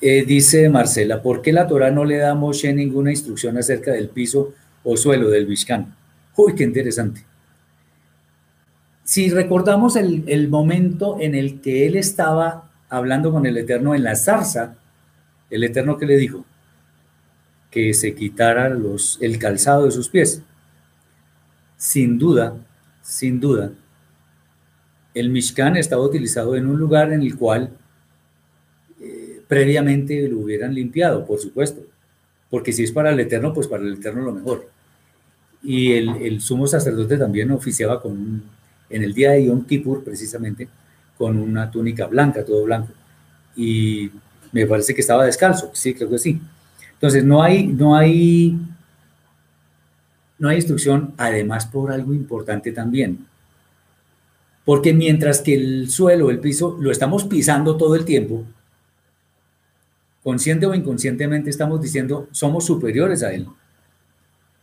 [0.01, 3.91] Eh, dice Marcela, ¿por qué la Torah no le da a Moshe ninguna instrucción acerca
[3.91, 4.53] del piso
[4.83, 5.93] o suelo del Mishkan?
[6.37, 7.25] Uy, qué interesante.
[9.03, 14.15] Si recordamos el momento en el que él estaba hablando con el Eterno en la
[14.15, 14.75] zarza,
[15.49, 16.45] el Eterno que le dijo
[17.71, 20.41] que se quitara los, el calzado de sus pies.
[21.77, 22.55] Sin duda,
[23.01, 23.71] sin duda,
[25.13, 27.71] el Mishkan estaba utilizado en un lugar en el cual
[29.49, 31.81] previamente lo hubieran limpiado, por supuesto,
[32.51, 34.69] porque si es para el Eterno, pues para el Eterno lo mejor.
[35.63, 38.43] Y el, sumo sacerdote también oficiaba con,
[38.91, 40.69] en el día de Yom Kippur, precisamente,
[41.17, 42.93] con una túnica blanca, todo blanco.
[43.55, 44.11] Y
[44.51, 46.39] me parece que estaba descalzo, sí, creo que sí.
[46.99, 48.59] Entonces, no hay, no hay,
[50.37, 53.25] no hay instrucción, además por algo importante también.
[54.65, 58.43] Porque mientras que el suelo, el piso, lo estamos pisando todo el tiempo,
[60.23, 63.47] consciente o inconscientemente estamos diciendo somos superiores a Él.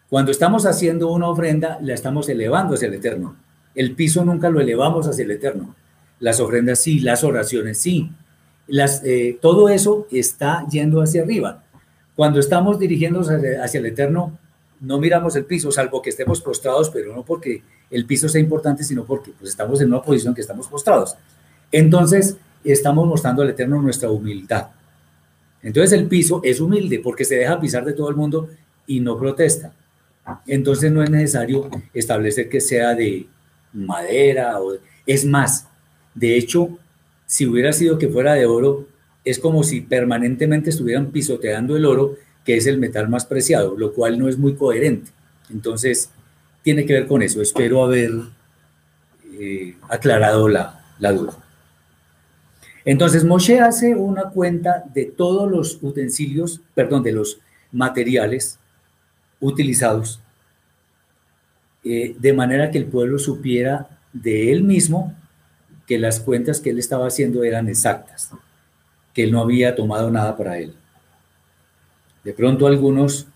[0.09, 3.35] Cuando estamos haciendo una ofrenda, la estamos elevando hacia el Eterno.
[3.75, 5.75] El piso nunca lo elevamos hacia el Eterno.
[6.21, 8.11] Las ofrendas sí, las oraciones sí.
[8.69, 11.65] Las, eh, todo eso está yendo hacia arriba.
[12.17, 14.39] Cuando estamos dirigiéndonos hacia, el Eterno,
[14.81, 18.83] no miramos el piso, salvo que estemos postrados, pero no porque el piso sea importante,
[18.83, 21.15] sino porque pues, estamos en una posición que estamos postrados.
[21.71, 24.69] Entonces, estamos mostrando al Eterno nuestra humildad.
[25.63, 28.49] Entonces el piso es humilde porque se deja pisar de todo el mundo
[28.87, 29.73] y no protesta.
[30.47, 33.27] Entonces no es necesario establecer que sea de
[33.73, 35.69] madera o es más.
[36.15, 36.79] De hecho,
[37.27, 38.87] si hubiera sido que fuera de oro,
[39.27, 42.15] es como si permanentemente estuvieran pisoteando el oro,
[42.45, 45.11] que es el metal más preciado, lo cual no es muy coherente.
[45.51, 46.11] Entonces,
[46.63, 47.43] tiene que ver con eso.
[47.43, 48.13] Espero haber
[49.39, 51.37] eh, aclarado la, duda.
[52.85, 57.41] Entonces Moshe hace una cuenta de todos los utensilios, perdón, de los
[57.73, 58.61] materiales
[59.41, 60.21] utilizados,
[61.83, 65.15] eh, de manera que el pueblo supiera de él mismo
[65.89, 68.31] que las cuentas que él estaba haciendo eran exactas,
[69.17, 70.75] que él no había tomado nada para él.
[72.23, 73.27] De pronto algunos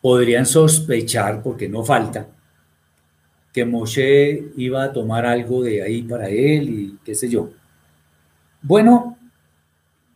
[0.00, 2.28] podrían sospechar, porque no falta,
[3.52, 7.50] que Moshe iba a tomar algo de ahí para él y qué sé yo.
[8.62, 9.18] Bueno,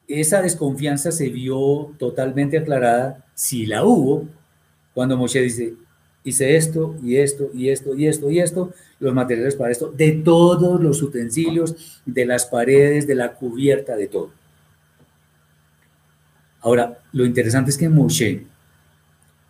[0.07, 4.29] esa desconfianza se vio totalmente aclarada, si la hubo,
[4.95, 5.75] cuando Moshe dice,
[6.25, 10.13] hice esto y esto y esto y esto y esto, los materiales para esto, de
[10.13, 14.38] todos los utensilios, de las paredes, de la cubierta, de todo.
[16.61, 18.45] Ahora, lo interesante es que Moshe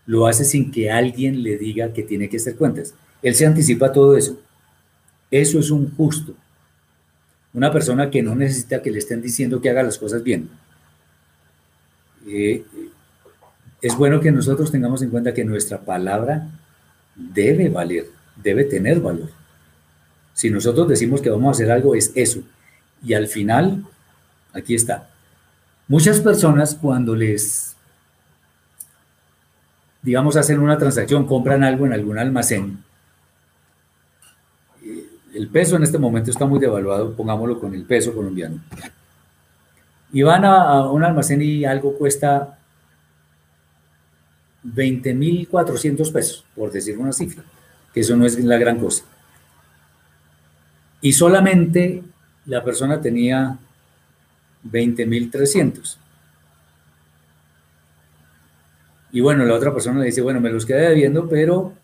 [0.07, 2.95] lo hace sin que alguien le diga que tiene que hacer cuentas.
[3.23, 4.41] Él se anticipa todo eso.
[5.31, 6.35] Eso es un justo.
[7.53, 10.49] Una persona que no necesita que le estén diciendo que haga las cosas bien.
[12.27, 12.65] Eh,
[13.81, 16.49] es bueno que nosotros tengamos en cuenta que nuestra palabra
[17.15, 18.07] debe valer,
[18.37, 19.31] debe tener valor.
[20.35, 22.43] Si nosotros decimos que vamos a hacer algo, es eso.
[23.05, 23.85] Y al final,
[24.53, 25.11] aquí está.
[25.89, 27.75] Muchas personas cuando les,
[30.03, 32.85] digamos, hacen una transacción, compran algo en algún almacén,
[35.35, 38.61] el peso en este momento está muy devaluado, pongámoslo con el peso colombiano.
[40.13, 42.59] Y van a, un almacén y algo cuesta
[44.65, 47.45] 20.400 pesos, por decir una cifra,
[47.95, 49.05] que eso no es la gran cosa.
[51.01, 52.03] Y solamente
[52.47, 53.59] la persona tenía
[54.65, 55.97] 20.300.
[59.13, 61.75] Y bueno, la otra persona le dice, bueno, me los quedé debiendo, pero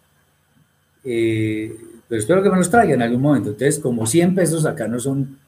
[1.05, 1.77] eh,
[2.09, 3.51] pero espero que me los traigan en algún momento.
[3.51, 5.39] Entonces, como 100 pesos acá no son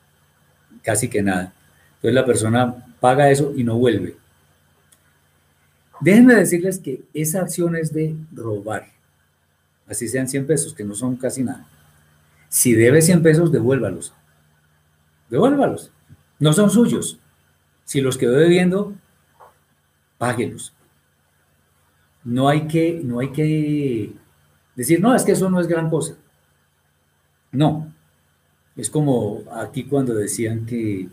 [0.83, 1.53] casi que nada.
[1.97, 4.17] Entonces la persona paga eso y no vuelve.
[6.01, 8.87] Déjenme decirles que esa acción es de robar.
[9.87, 11.67] Así sean 100 pesos, que no son casi nada.
[12.49, 14.13] Si debe 100 pesos, devuélvalos.
[15.31, 15.91] Devuélvalos.
[16.39, 17.19] No son suyos.
[17.85, 18.93] Si los quedó debiendo,
[20.19, 20.73] páguelos.
[22.25, 24.13] No hay que, no hay que
[24.75, 26.17] decir, no, es que eso no es gran cosa.
[27.53, 27.93] No.
[28.77, 31.09] Es como aquí cuando decían que,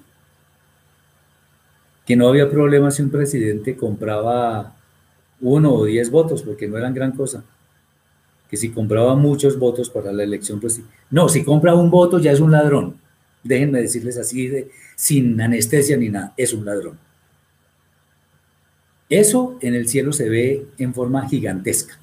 [2.05, 4.76] que no había problema si un presidente compraba
[5.39, 7.43] uno o diez votos, porque no eran gran cosa.
[8.49, 10.82] Que si compraba muchos votos para la elección, pues.
[11.09, 12.97] No, si compra un voto ya es un ladrón.
[13.43, 16.98] déjenme decirles así, de, sin anestesia ni nada, es un ladrón.
[19.10, 22.00] Eso en el cielo se ve en forma gigantesca.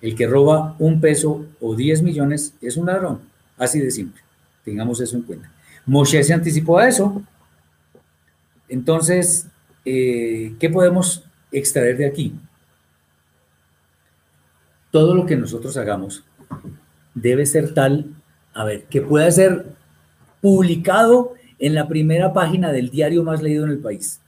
[0.00, 3.20] El que roba un peso o 10 millones es un ladrón,
[3.56, 4.20] así de simple.
[4.64, 5.50] Tengamos eso en cuenta.
[5.86, 7.22] Moshe se anticipó a eso.
[8.68, 9.46] Entonces,
[9.84, 12.34] eh, ¿qué podemos extraer de aquí?
[14.90, 16.24] Todo lo que nosotros hagamos
[17.14, 18.14] debe ser tal,
[18.52, 19.66] a ver, que pueda ser
[20.40, 24.20] publicado en la primera página del diario más leído en el país.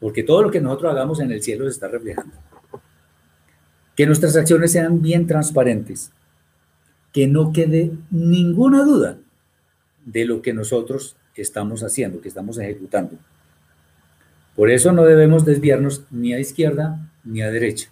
[0.00, 2.34] Porque todo lo que nosotros hagamos en el cielo se está reflejando.
[3.94, 6.12] Que nuestras acciones sean bien transparentes.
[7.12, 9.18] Que no quede ninguna duda
[10.04, 13.16] de lo que nosotros estamos haciendo, que estamos ejecutando.
[14.54, 17.90] Por eso no debemos desviarnos ni a izquierda ni a derecha.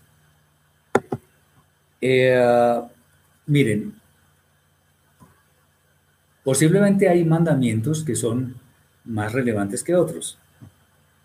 [2.00, 2.80] Eh,
[3.46, 3.94] miren,
[6.44, 8.54] posiblemente hay mandamientos que son
[9.04, 10.38] más relevantes que otros,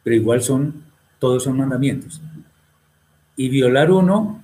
[0.04, 0.84] pero igual son,
[1.20, 2.22] todos son mandamientos.
[3.36, 4.42] Y violar uno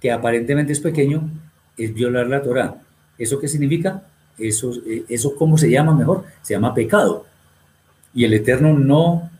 [0.00, 1.28] que aparentemente es pequeño,
[1.76, 2.76] es violar la Torah.
[3.18, 4.06] ¿Eso qué significa?
[4.38, 6.24] Eso, eh, eso ¿cómo se llama mejor?
[6.42, 7.26] Se llama pecado.
[8.14, 9.30] Y el Eterno no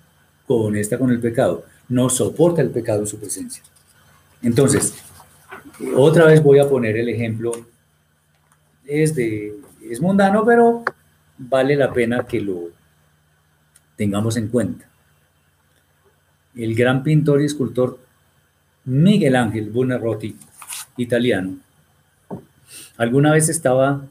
[0.47, 3.63] conecta con el pecado, no soporta el pecado en su presencia.
[4.43, 4.95] Entonces,
[5.97, 7.53] otra vez voy a poner el ejemplo.
[8.87, 10.85] Es, de, es mundano, pero
[11.39, 12.71] vale la pena que lo
[13.97, 14.87] tengamos en cuenta.
[16.55, 17.99] El gran pintor y escultor
[18.85, 20.37] Miguel Ángel Buonarroti
[20.97, 21.59] italiano.
[22.97, 24.03] Alguna vez estaba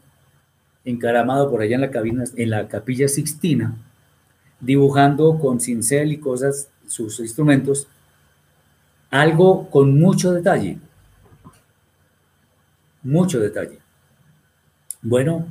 [0.85, 3.75] encaramado por allá en la, cabina, en la capilla Sixtina,
[4.59, 7.87] dibujando con cincel y cosas, sus instrumentos,
[9.11, 10.77] algo con mucho detalle.
[13.03, 13.79] Mucho detalle.
[15.01, 15.47] Bueno,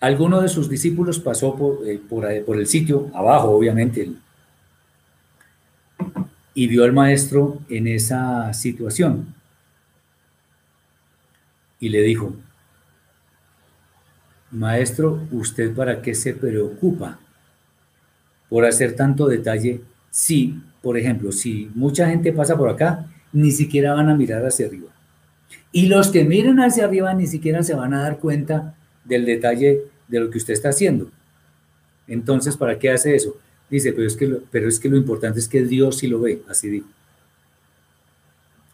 [0.00, 2.00] alguno de sus discípulos pasó por, eh,
[2.44, 4.10] por el sitio, abajo obviamente,
[6.54, 9.34] y vio al maestro en esa situación.
[11.78, 12.34] Y le dijo,
[14.50, 17.18] maestro, ¿usted para qué se preocupa
[18.48, 19.80] por hacer tanto detalle?
[20.10, 24.66] Si, por ejemplo, si mucha gente pasa por acá, ni siquiera van a mirar hacia
[24.66, 24.90] arriba.
[25.72, 28.74] Y los que miren hacia arriba ni siquiera se van a dar cuenta
[29.04, 31.10] del detalle de lo que usted está haciendo.
[32.06, 33.36] Entonces, ¿para qué hace eso?
[33.70, 36.20] Dice, pero es, que lo, pero es que lo importante es que Dios sí lo
[36.20, 36.88] ve, así dijo.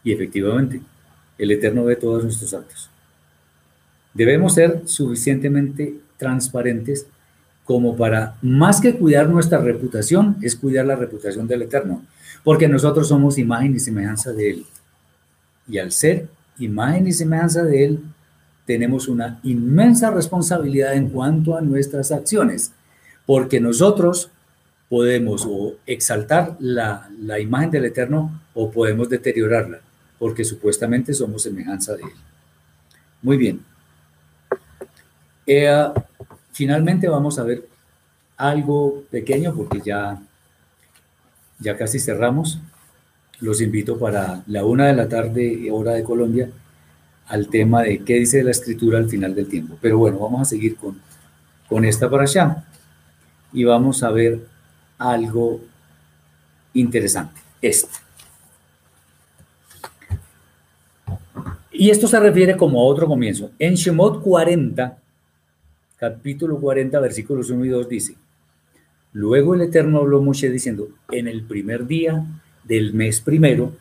[0.03, 0.81] Y efectivamente,
[1.37, 2.89] el Eterno ve todos nuestros actos.
[4.13, 7.05] Debemos ser suficientemente transparentes
[7.63, 12.01] como para, más que cuidar nuestra reputación, es cuidar la reputación del Eterno,
[12.43, 14.65] porque nosotros somos imagen y semejanza de Él.
[15.67, 17.99] Y al ser imagen y semejanza de Él,
[18.67, 22.73] tenemos una inmensa responsabilidad en cuanto a nuestras acciones,
[23.25, 24.29] porque nosotros
[24.89, 25.47] podemos
[25.85, 27.09] exaltar la,
[27.39, 29.79] imagen del Eterno o podemos deteriorarla,
[30.19, 32.09] porque supuestamente somos semejanza de Él.
[33.21, 33.61] Muy bien.
[35.45, 35.87] Eh,
[36.51, 37.65] finalmente vamos a ver
[38.35, 40.21] algo pequeño porque ya,
[41.59, 42.59] ya casi cerramos.
[43.39, 46.49] Los invito para la una de la tarde, hora de Colombia,
[47.27, 49.77] al tema de qué dice la escritura al final del tiempo.
[49.81, 50.99] Pero bueno, vamos a seguir con,
[51.67, 52.25] con esta para
[53.53, 54.45] y vamos a ver
[54.97, 55.61] algo
[56.73, 58.07] interesante, este.
[61.71, 63.51] Y esto se refiere como a otro comienzo.
[63.59, 64.97] En Shemot 40,
[65.97, 68.15] capítulo 40, versículos 1 y 2 dice,
[69.13, 72.25] Luego el Eterno habló a Moshe diciendo, en el primer día
[72.63, 73.73] del mes primero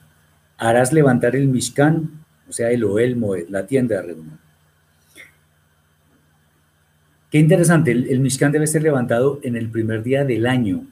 [0.57, 4.39] harás levantar el Mishkan, o sea, el Oel Moed, la tienda de reunión.
[7.31, 10.87] Qué interesante, el, el Mishkan debe ser levantado en el primer día del año,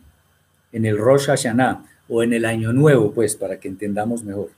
[0.73, 4.51] en el Rosh Hashanah o en el Año Nuevo, pues, para que entendamos mejor.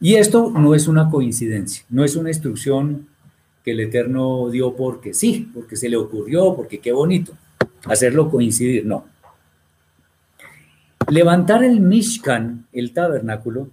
[0.00, 3.08] Y esto no es una coincidencia, no es una instrucción
[3.64, 7.32] que el Eterno dio porque sí, porque se le ocurrió, porque qué bonito,
[7.86, 9.06] hacerlo coincidir, no.
[11.08, 13.68] Levantar el Mishkan, el tabernáculo,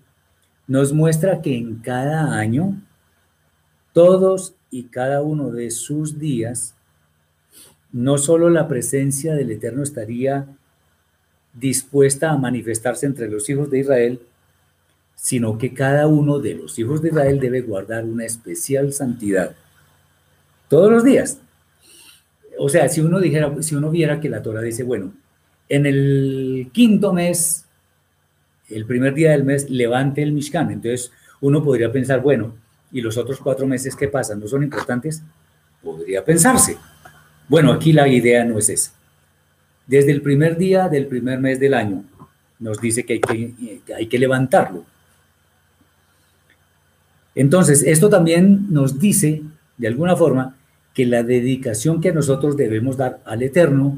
[0.68, 2.82] nos muestra que en cada año,
[3.94, 6.76] todos y cada uno de sus días,
[7.92, 10.48] no solo la presencia del Eterno estaría
[11.54, 14.22] dispuesta a manifestarse entre los hijos de Israel,
[15.16, 19.56] sino que cada uno de los hijos de Israel debe guardar una especial santidad
[20.70, 21.38] todos los días.
[22.58, 25.14] O sea, si uno dijera, si uno viera que la Torah dice, bueno,
[25.68, 27.66] en el quinto mes,
[28.74, 30.72] el primer día del mes, levante el Mishkan.
[30.72, 32.56] Entonces, uno podría pensar, bueno,
[32.92, 34.36] ¿y los otros cuatro meses qué pasa?
[34.36, 35.22] ¿No son importantes?
[35.84, 36.78] Podría pensarse.
[37.48, 38.92] Bueno, aquí la idea no es esa.
[39.88, 42.04] Desde el primer día del primer mes del año
[42.60, 44.86] nos dice que hay que, hay que levantarlo.
[47.34, 49.42] Entonces, esto también nos dice,
[49.78, 50.56] de alguna forma,
[50.94, 53.98] que la dedicación que nosotros debemos dar al Eterno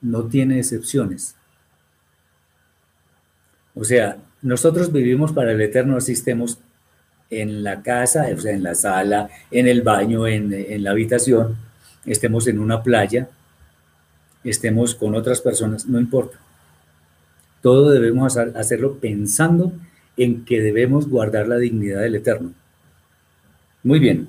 [0.00, 1.34] no tiene excepciones.
[3.76, 6.58] O sea, nosotros vivimos para el Eterno, así estemos
[7.28, 11.56] en la casa, o sea, en la sala, en el baño, en, en la habitación,
[12.06, 13.28] estemos en una playa,
[14.44, 16.38] estemos con otras personas, no importa.
[17.60, 19.72] Todo debemos hacerlo pensando
[20.16, 22.52] en que debemos guardar la dignidad del Eterno.
[23.82, 24.28] Muy bien.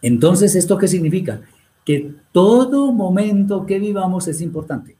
[0.00, 1.40] Entonces, ¿esto qué significa?
[1.84, 4.96] Que todo momento que vivamos es importante.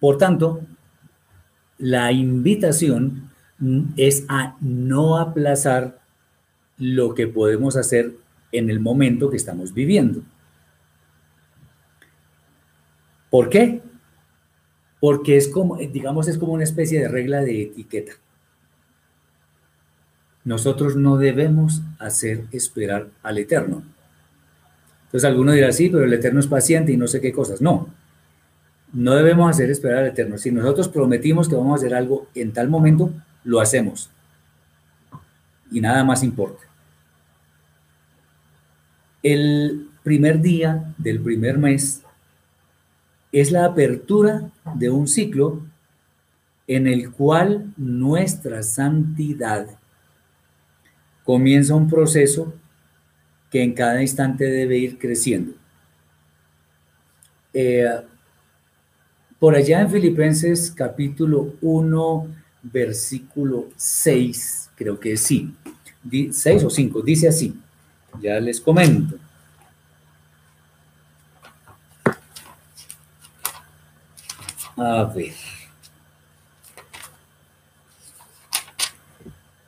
[0.00, 0.60] Por tanto,
[1.78, 3.30] la invitación
[3.96, 6.00] es a no aplazar
[6.78, 8.14] lo que podemos hacer
[8.52, 10.22] en el momento que estamos viviendo.
[13.30, 13.82] ¿Por qué?
[15.00, 18.12] Porque es como, digamos, es como una especie de regla de etiqueta.
[20.44, 23.82] Nosotros no debemos hacer esperar al Eterno.
[25.04, 27.60] Entonces alguno dirá, sí, pero el Eterno es paciente y no sé qué cosas.
[27.60, 27.88] No,
[28.92, 30.38] no debemos hacer esperar al Eterno.
[30.38, 33.12] Si nosotros prometimos que vamos a hacer algo en tal momento,
[33.44, 34.10] lo hacemos.
[35.70, 36.64] Y nada más importa.
[39.22, 42.02] El primer día del primer mes
[43.32, 45.62] es la apertura de un ciclo
[46.66, 49.66] en el cual nuestra santidad
[51.24, 52.54] comienza un proceso
[53.50, 55.52] que en cada instante debe ir creciendo.
[57.52, 57.86] Eh,
[59.38, 62.26] por allá en Filipenses capítulo 1,
[62.62, 65.54] versículo 6, creo que sí,
[66.32, 67.54] 6 o 5, dice así,
[68.20, 69.16] ya les comento.
[74.76, 75.32] A ver.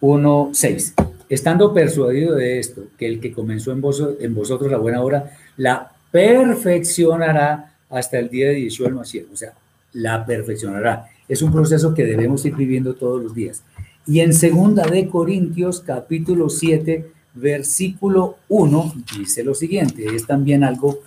[0.00, 0.94] 1.6.
[1.28, 3.82] Estando persuadido de esto, que el que comenzó en,
[4.20, 9.26] en vosotros la buena obra, la perfeccionará hasta el día de Yeshua el Mashiach.
[9.32, 9.52] O sea,
[9.92, 11.06] la perfeccionará.
[11.28, 13.62] Es un proceso que debemos ir viviendo todos los días.
[14.06, 20.06] Y en segunda de Corintios, capítulo 7, versículo 1, dice lo siguiente.
[20.14, 21.00] Es también algo,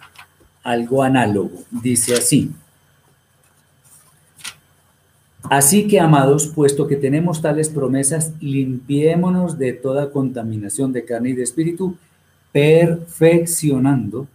[0.63, 1.63] algo análogo.
[1.71, 2.51] Dice así.
[5.43, 11.34] Así que, amados, puesto que tenemos tales promesas, limpiémonos de toda contaminación de carne y
[11.34, 11.97] de espíritu,
[12.53, 14.27] perfeccionando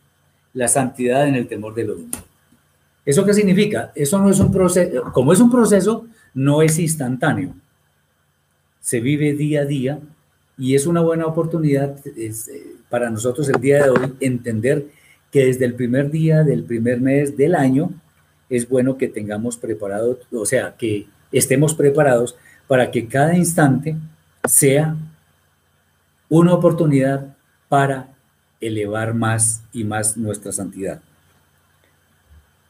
[0.52, 2.18] la santidad en el temor del hombre.
[3.08, 3.90] ¿Eso qué significa?
[3.94, 6.04] Eso no es un proceso, como es un proceso,
[6.34, 7.54] no es instantáneo.
[8.80, 9.98] Se vive día a día
[10.58, 12.34] y es una buena oportunidad eh,
[12.90, 14.88] para nosotros el día de hoy entender
[15.32, 17.92] que desde el primer día del primer mes del año
[18.50, 22.36] es bueno que tengamos preparado, o sea, que estemos preparados
[22.66, 23.96] para que cada instante
[24.46, 24.98] sea
[26.28, 27.34] una oportunidad
[27.70, 28.10] para
[28.60, 31.00] elevar más y más nuestra santidad.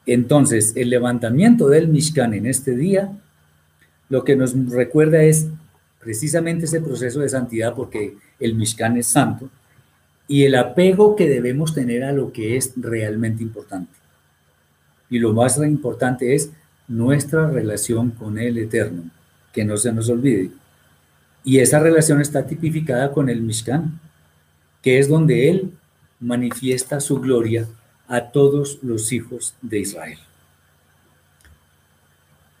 [0.05, 3.11] Entonces, el levantamiento del Mishkan en este día,
[4.09, 5.47] lo que nos recuerda es
[5.99, 9.49] precisamente ese proceso de santidad, porque el Mishkan es santo,
[10.27, 13.91] y el apego que debemos tener a lo que es realmente importante.
[15.09, 16.51] Y lo más importante es
[16.87, 19.09] nuestra relación con el Eterno,
[19.51, 20.51] que no se nos olvide.
[21.43, 23.99] Y esa relación está tipificada con el Mishkan,
[24.81, 25.71] que es donde Él
[26.19, 27.67] manifiesta su gloria
[28.09, 30.17] a todos los hijos de Israel.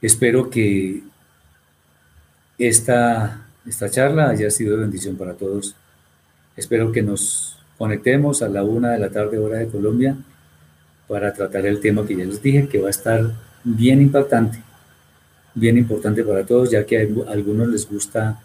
[0.01, 1.03] Espero que
[2.57, 5.75] esta, esta charla haya sido de bendición para todos.
[6.55, 10.15] Espero que nos conectemos a la una de la tarde hora de Colombia
[11.07, 13.31] para tratar el tema que ya les dije, que va a estar
[13.63, 14.61] bien impactante,
[15.55, 18.39] bien importante para todos, ya que a algunos les gusta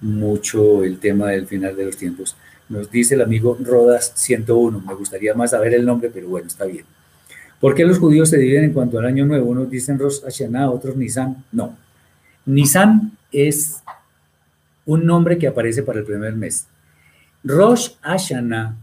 [0.00, 2.36] mucho el tema del final de los tiempos.
[2.68, 6.64] Nos dice el amigo Rodas 101, me gustaría más saber el nombre, pero bueno, está
[6.64, 6.84] bien.
[7.60, 9.50] ¿Por qué los judíos se dividen en cuanto al año nuevo?
[9.50, 11.44] Unos dicen Rosh Hashanah, otros Nisan.
[11.52, 11.76] No.
[12.46, 13.82] Nisan es
[14.86, 16.66] un nombre que aparece para el primer mes.
[17.42, 18.76] Rosh Hashanah,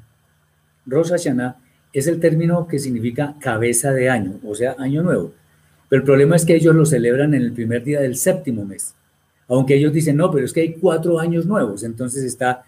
[0.85, 1.57] Rosh Hashanah
[1.93, 5.33] es el término que significa cabeza de año, o sea, año nuevo.
[5.89, 8.93] Pero el problema es que ellos lo celebran en el primer día del séptimo mes.
[9.47, 11.83] Aunque ellos dicen, no, pero es que hay cuatro años nuevos.
[11.83, 12.63] Entonces está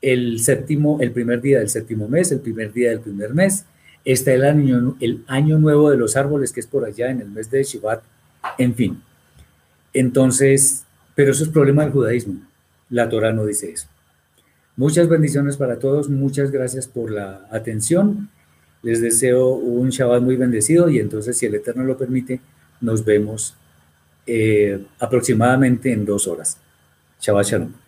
[0.00, 3.64] el séptimo, el primer día del séptimo mes, el primer día del primer mes.
[4.04, 7.30] Está el año, el año nuevo de los árboles, que es por allá en el
[7.30, 8.02] mes de Shivat.
[8.56, 9.02] En fin.
[9.92, 10.84] Entonces,
[11.14, 12.40] pero eso es problema del judaísmo.
[12.90, 13.88] La Torah no dice eso.
[14.76, 18.30] Muchas bendiciones para todos, muchas gracias por la atención.
[18.82, 22.40] Les deseo un Shabbat muy bendecido y entonces, si el Eterno lo permite,
[22.80, 23.56] nos vemos
[24.26, 26.58] eh, aproximadamente en dos horas.
[27.20, 27.87] Shabbat Shalom.